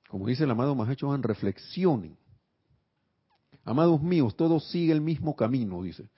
[0.07, 2.17] Como dice el amado Mahacho, reflexionen.
[3.63, 6.09] Amados míos, todos sigue el mismo camino, dice.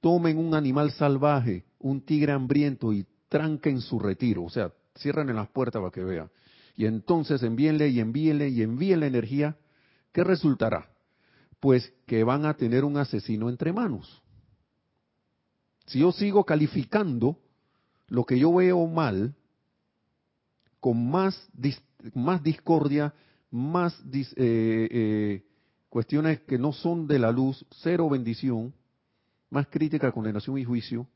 [0.00, 4.44] Tomen un animal salvaje, un tigre hambriento y tranquen su retiro.
[4.44, 6.30] O sea, cierren en las puertas para que vean
[6.80, 9.54] y entonces envíenle y envíenle y envíenle energía,
[10.12, 10.88] ¿qué resultará?
[11.60, 14.22] Pues que van a tener un asesino entre manos.
[15.84, 17.38] Si yo sigo calificando
[18.08, 19.34] lo que yo veo mal,
[20.80, 21.50] con más,
[22.14, 23.12] más discordia,
[23.50, 25.44] más eh, eh,
[25.90, 28.72] cuestiones que no son de la luz, cero bendición,
[29.50, 31.06] más crítica, condenación y juicio,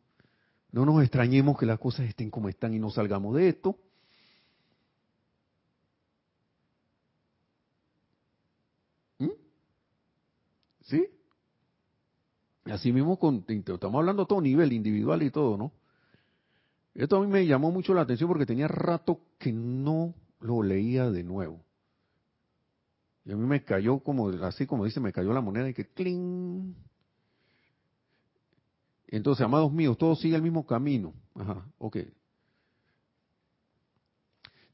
[0.73, 3.79] no nos extrañemos que las cosas estén como están y no salgamos de esto.
[10.85, 11.07] ¿Sí?
[12.65, 15.73] Así mismo, con, estamos hablando a todo nivel, individual y todo, ¿no?
[16.95, 21.11] Esto a mí me llamó mucho la atención porque tenía rato que no lo leía
[21.11, 21.61] de nuevo.
[23.25, 25.89] Y a mí me cayó como, así como dice, me cayó la moneda y que
[25.89, 26.75] ¡cling!
[29.09, 31.15] Entonces, amados míos, todo sigue el mismo camino.
[31.35, 31.99] Ajá, ok.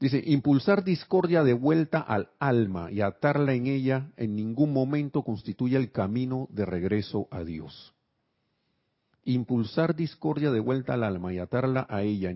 [0.01, 5.77] Dice, impulsar discordia de vuelta al alma y atarla en ella en ningún momento constituye
[5.77, 7.93] el camino de regreso a Dios.
[9.25, 12.33] Impulsar discordia de vuelta al alma y atarla a ella,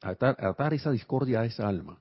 [0.00, 2.00] atar, esa discordia a esa alma,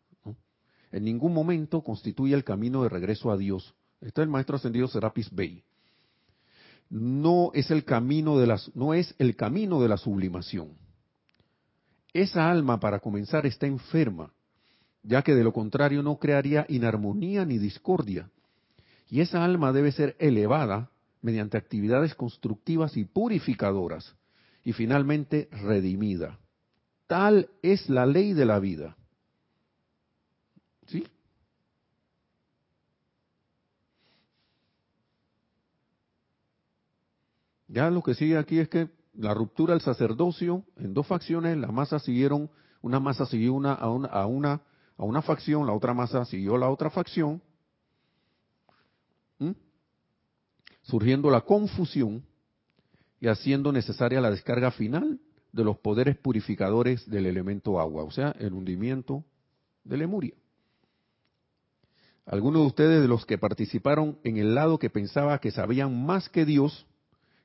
[0.92, 3.74] en ningún momento constituye el camino de regreso a Dios.
[4.02, 5.64] Está el maestro ascendido Serapis Bey.
[6.92, 10.78] No es el camino de las, no es el camino de la sublimación.
[12.14, 14.32] Esa alma, para comenzar, está enferma
[15.04, 18.30] ya que de lo contrario no crearía inarmonía ni discordia.
[19.10, 20.92] Y esa alma debe ser elevada
[21.22, 24.16] mediante actividades constructivas y purificadoras,
[24.64, 26.40] y finalmente redimida.
[27.08, 28.96] Tal es la ley de la vida.
[30.88, 31.06] ¿Sí?
[37.68, 41.68] Ya lo que sigue aquí es que la ruptura del sacerdocio en dos facciones, la
[41.68, 42.50] masa siguieron,
[42.82, 44.62] una masa siguió una, a, una, a una
[45.00, 47.42] a una facción, la otra masa siguió la otra facción,
[50.82, 52.26] surgiendo la confusión
[53.22, 55.20] y haciendo necesaria la descarga final
[55.54, 59.24] de los poderes purificadores del elemento agua, o sea, el hundimiento
[59.86, 60.34] de Lemuria.
[62.26, 66.28] Algunos de ustedes de los que participaron en el lado que pensaba que sabían más
[66.28, 66.86] que Dios,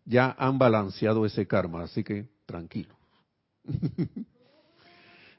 [0.04, 2.96] ya han balanceado ese karma, así que tranquilos.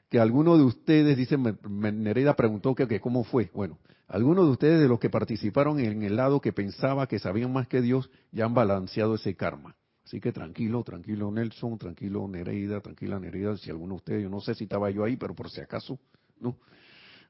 [0.08, 3.50] que alguno de ustedes, dice Nereida preguntó que, cómo fue.
[3.54, 7.52] Bueno, algunos de ustedes de los que participaron en el lado que pensaba que sabían
[7.52, 9.76] más que Dios, ya han balanceado ese karma.
[10.04, 14.40] Así que tranquilo, tranquilo Nelson, tranquilo Nereida, tranquila Nereida, si alguno de ustedes, yo no
[14.40, 15.98] sé si estaba yo ahí, pero por si acaso,
[16.38, 16.56] ¿no?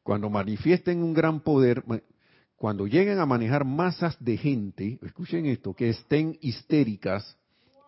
[0.02, 1.82] Cuando manifiesten un gran poder,
[2.54, 7.38] cuando lleguen a manejar masas de gente, escuchen esto, que estén histéricas,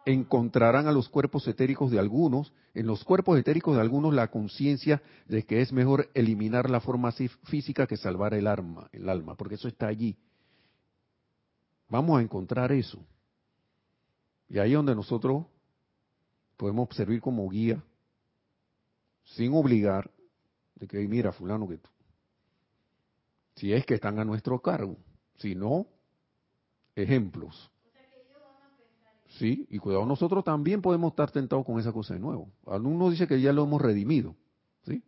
[0.09, 5.03] encontrarán a los cuerpos etéricos de algunos, en los cuerpos etéricos de algunos la conciencia
[5.27, 7.13] de que es mejor eliminar la forma
[7.45, 10.17] física que salvar el alma, el alma, porque eso está allí.
[11.89, 13.05] Vamos a encontrar eso.
[14.49, 15.45] Y ahí es donde nosotros
[16.57, 17.83] podemos servir como guía,
[19.25, 20.11] sin obligar,
[20.77, 21.91] de que mira, fulano, que tú,
[23.57, 24.97] si es que están a nuestro cargo,
[25.37, 25.87] si no,
[26.95, 27.71] ejemplos.
[29.37, 32.51] Sí, y cuidado, nosotros también podemos estar tentados con esa cosa de nuevo.
[32.67, 34.35] Algunos dice que ya lo hemos redimido.
[34.85, 35.03] ¿sí?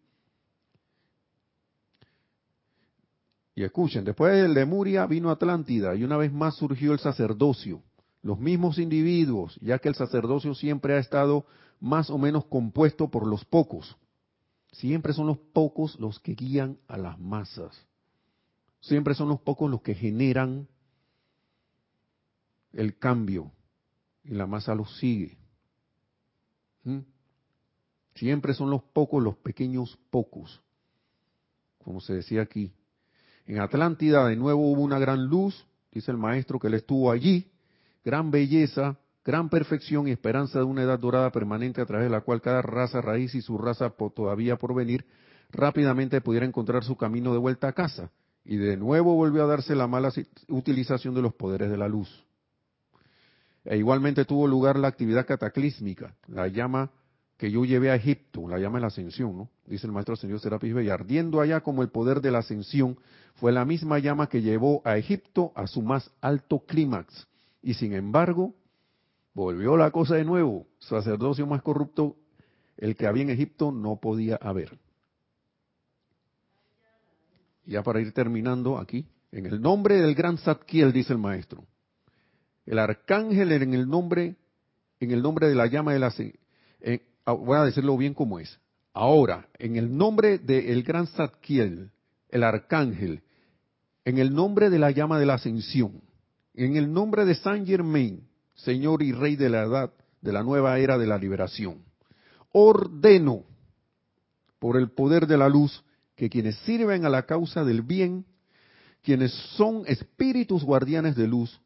[3.55, 7.83] Y escuchen, después de Lemuria vino Atlántida y una vez más surgió el sacerdocio.
[8.23, 11.47] Los mismos individuos, ya que el sacerdocio siempre ha estado
[11.81, 13.97] más o menos compuesto por los pocos.
[14.73, 17.87] Siempre son los pocos los que guían a las masas.
[18.81, 20.69] Siempre son los pocos los que generan
[22.73, 23.53] el cambio,
[24.25, 25.39] y la masa los sigue.
[26.85, 27.01] ¿Mm?
[28.15, 30.61] Siempre son los pocos, los pequeños pocos,
[31.79, 32.73] como se decía aquí.
[33.47, 37.51] En Atlántida de nuevo hubo una gran luz, dice el maestro que él estuvo allí,
[38.05, 42.21] gran belleza, gran perfección y esperanza de una edad dorada permanente a través de la
[42.23, 45.05] cual cada raza raíz y su raza todavía por venir
[45.51, 48.11] rápidamente pudiera encontrar su camino de vuelta a casa.
[48.45, 50.13] Y de nuevo volvió a darse la mala
[50.49, 52.25] utilización de los poderes de la luz.
[53.65, 56.91] E igualmente tuvo lugar la actividad cataclísmica, la llama
[57.37, 59.51] que yo llevé a Egipto, la llama de la ascensión, ¿no?
[59.67, 62.99] Dice el maestro señor Serapis Bey, ardiendo allá como el poder de la ascensión,
[63.37, 67.27] fue la misma llama que llevó a Egipto a su más alto clímax.
[67.63, 68.55] Y sin embargo,
[69.33, 72.17] volvió la cosa de nuevo, sacerdocio más corrupto,
[72.77, 74.79] el que había en Egipto no podía haber.
[77.65, 81.65] Ya para ir terminando aquí, en el nombre del gran Zadkiel, dice el maestro,
[82.71, 84.37] el arcángel en el nombre,
[85.01, 88.39] en el nombre de la llama de la eh, ah, voy a decirlo bien como
[88.39, 88.61] es.
[88.93, 91.91] Ahora, en el nombre del gran Zadkiel,
[92.29, 93.25] el arcángel,
[94.05, 96.01] en el nombre de la llama de la ascensión,
[96.55, 100.79] en el nombre de Saint Germain, Señor y Rey de la edad, de la nueva
[100.79, 101.83] era de la liberación,
[102.53, 103.43] ordeno
[104.61, 105.83] por el poder de la luz
[106.15, 108.27] que quienes sirven a la causa del bien,
[109.03, 111.61] quienes son espíritus guardianes de luz,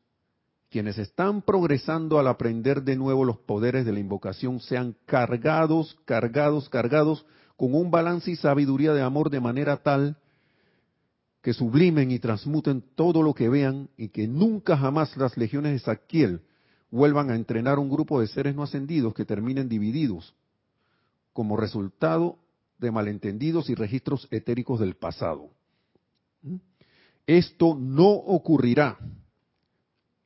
[0.74, 6.68] quienes están progresando al aprender de nuevo los poderes de la invocación sean cargados, cargados,
[6.68, 7.24] cargados
[7.56, 10.16] con un balance y sabiduría de amor de manera tal
[11.42, 15.78] que sublimen y transmuten todo lo que vean y que nunca jamás las legiones de
[15.78, 16.40] Saquiel
[16.90, 20.34] vuelvan a entrenar un grupo de seres no ascendidos que terminen divididos
[21.32, 22.36] como resultado
[22.78, 25.50] de malentendidos y registros etéricos del pasado.
[26.42, 26.56] ¿Mm?
[27.28, 28.98] Esto no ocurrirá.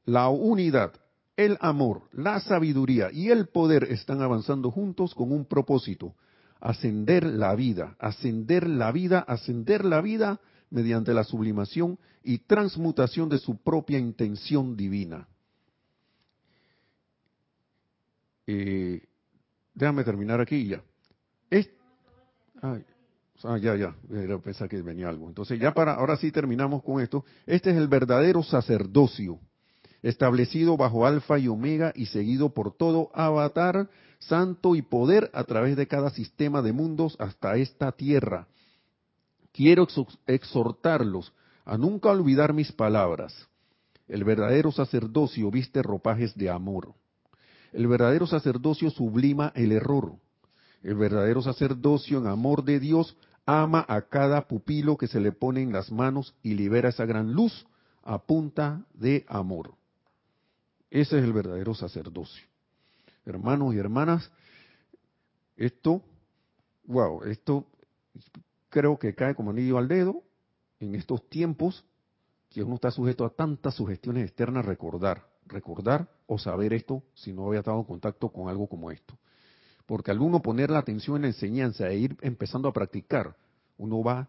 [0.08, 0.94] La unidad,
[1.36, 6.14] el amor, la sabiduría y el poder están avanzando juntos con un propósito,
[6.60, 10.40] ascender la vida, ascender la vida, ascender la vida
[10.70, 15.28] mediante la sublimación y transmutación de su propia intención divina.
[18.46, 19.02] Eh,
[19.74, 20.82] déjame terminar aquí ya.
[22.62, 23.94] ah, ya, ya,
[24.38, 25.28] pensar que venía algo.
[25.28, 27.26] Entonces ya para, ahora sí terminamos con esto.
[27.44, 29.38] Este es el verdadero sacerdocio,
[30.02, 33.88] establecido bajo alfa y omega y seguido por todo avatar,
[34.18, 38.48] santo y poder a través de cada sistema de mundos hasta esta tierra
[39.58, 39.88] quiero
[40.28, 41.32] exhortarlos
[41.64, 43.48] a nunca olvidar mis palabras.
[44.06, 46.94] El verdadero sacerdocio viste ropajes de amor.
[47.72, 50.14] El verdadero sacerdocio sublima el error.
[50.84, 55.60] El verdadero sacerdocio en amor de Dios ama a cada pupilo que se le pone
[55.60, 57.66] en las manos y libera esa gran luz
[58.04, 59.77] a punta de amor.
[60.90, 62.46] Ese es el verdadero sacerdocio.
[63.24, 64.30] Hermanos y hermanas,
[65.56, 66.02] esto,
[66.84, 67.66] wow, esto
[68.70, 70.22] creo que cae como anillo al dedo
[70.80, 71.84] en estos tiempos
[72.48, 77.46] que uno está sujeto a tantas sugestiones externas, recordar, recordar o saber esto si no
[77.46, 79.18] había estado en contacto con algo como esto.
[79.84, 83.36] Porque al uno poner la atención en la enseñanza e ir empezando a practicar,
[83.76, 84.28] uno va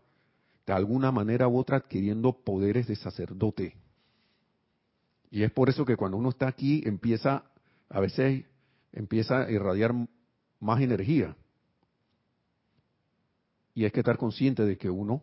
[0.66, 3.76] de alguna manera u otra adquiriendo poderes de sacerdote.
[5.32, 7.44] Y es por eso que cuando uno está aquí empieza,
[7.90, 8.46] a veces
[8.92, 9.94] empieza a irradiar
[10.60, 11.36] más energía.
[13.74, 15.22] Y hay que estar consciente de que uno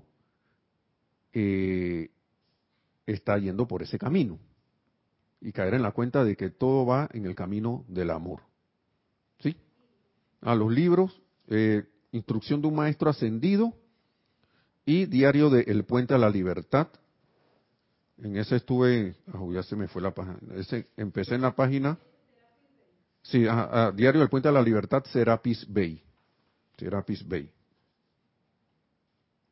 [1.32, 2.10] eh,
[3.04, 4.38] está yendo por ese camino.
[5.40, 8.40] Y caer en la cuenta de que todo va en el camino del amor.
[9.40, 9.56] ¿Sí?
[10.40, 13.74] A los libros, eh, Instrucción de un Maestro Ascendido
[14.86, 16.88] y Diario de El Puente a la Libertad.
[18.18, 20.38] En ese estuve, oh, ya se me fue la página.
[20.54, 21.98] Ese, empecé en la página.
[23.22, 23.40] Sí,
[23.94, 26.02] Diario del Puente a la Libertad, Serapis Bay.
[26.78, 27.50] Serapis Bay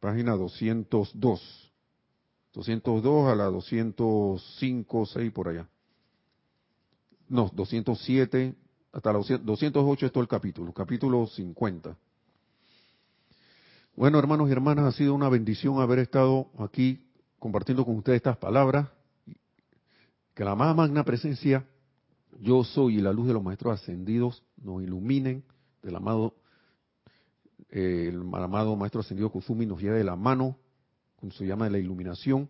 [0.04, 1.72] página 202.
[2.52, 5.66] 202 a la 205, 6 por allá.
[7.26, 8.54] No, 207,
[8.92, 11.96] hasta la 208 es todo el capítulo, capítulo 50.
[13.96, 17.03] Bueno, hermanos y hermanas, ha sido una bendición haber estado aquí
[17.44, 18.88] compartiendo con ustedes estas palabras.
[20.32, 21.66] Que la más magna presencia,
[22.40, 25.44] yo soy y la luz de los maestros ascendidos nos iluminen
[25.82, 26.32] del amado
[27.68, 30.56] el amado Maestro Ascendido Kusumi nos lleve de la mano
[31.16, 32.48] con su llama de la iluminación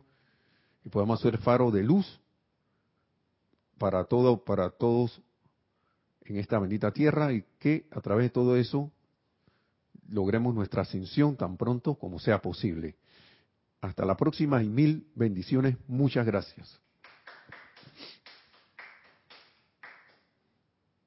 [0.85, 2.21] y podamos ser faro de luz
[3.79, 5.21] para todo, para todos
[6.21, 8.93] en esta bendita tierra y que a través de todo eso
[10.09, 12.95] logremos nuestra ascensión tan pronto como sea posible.
[13.85, 15.77] Hasta la próxima y mil bendiciones.
[15.89, 16.81] Muchas gracias.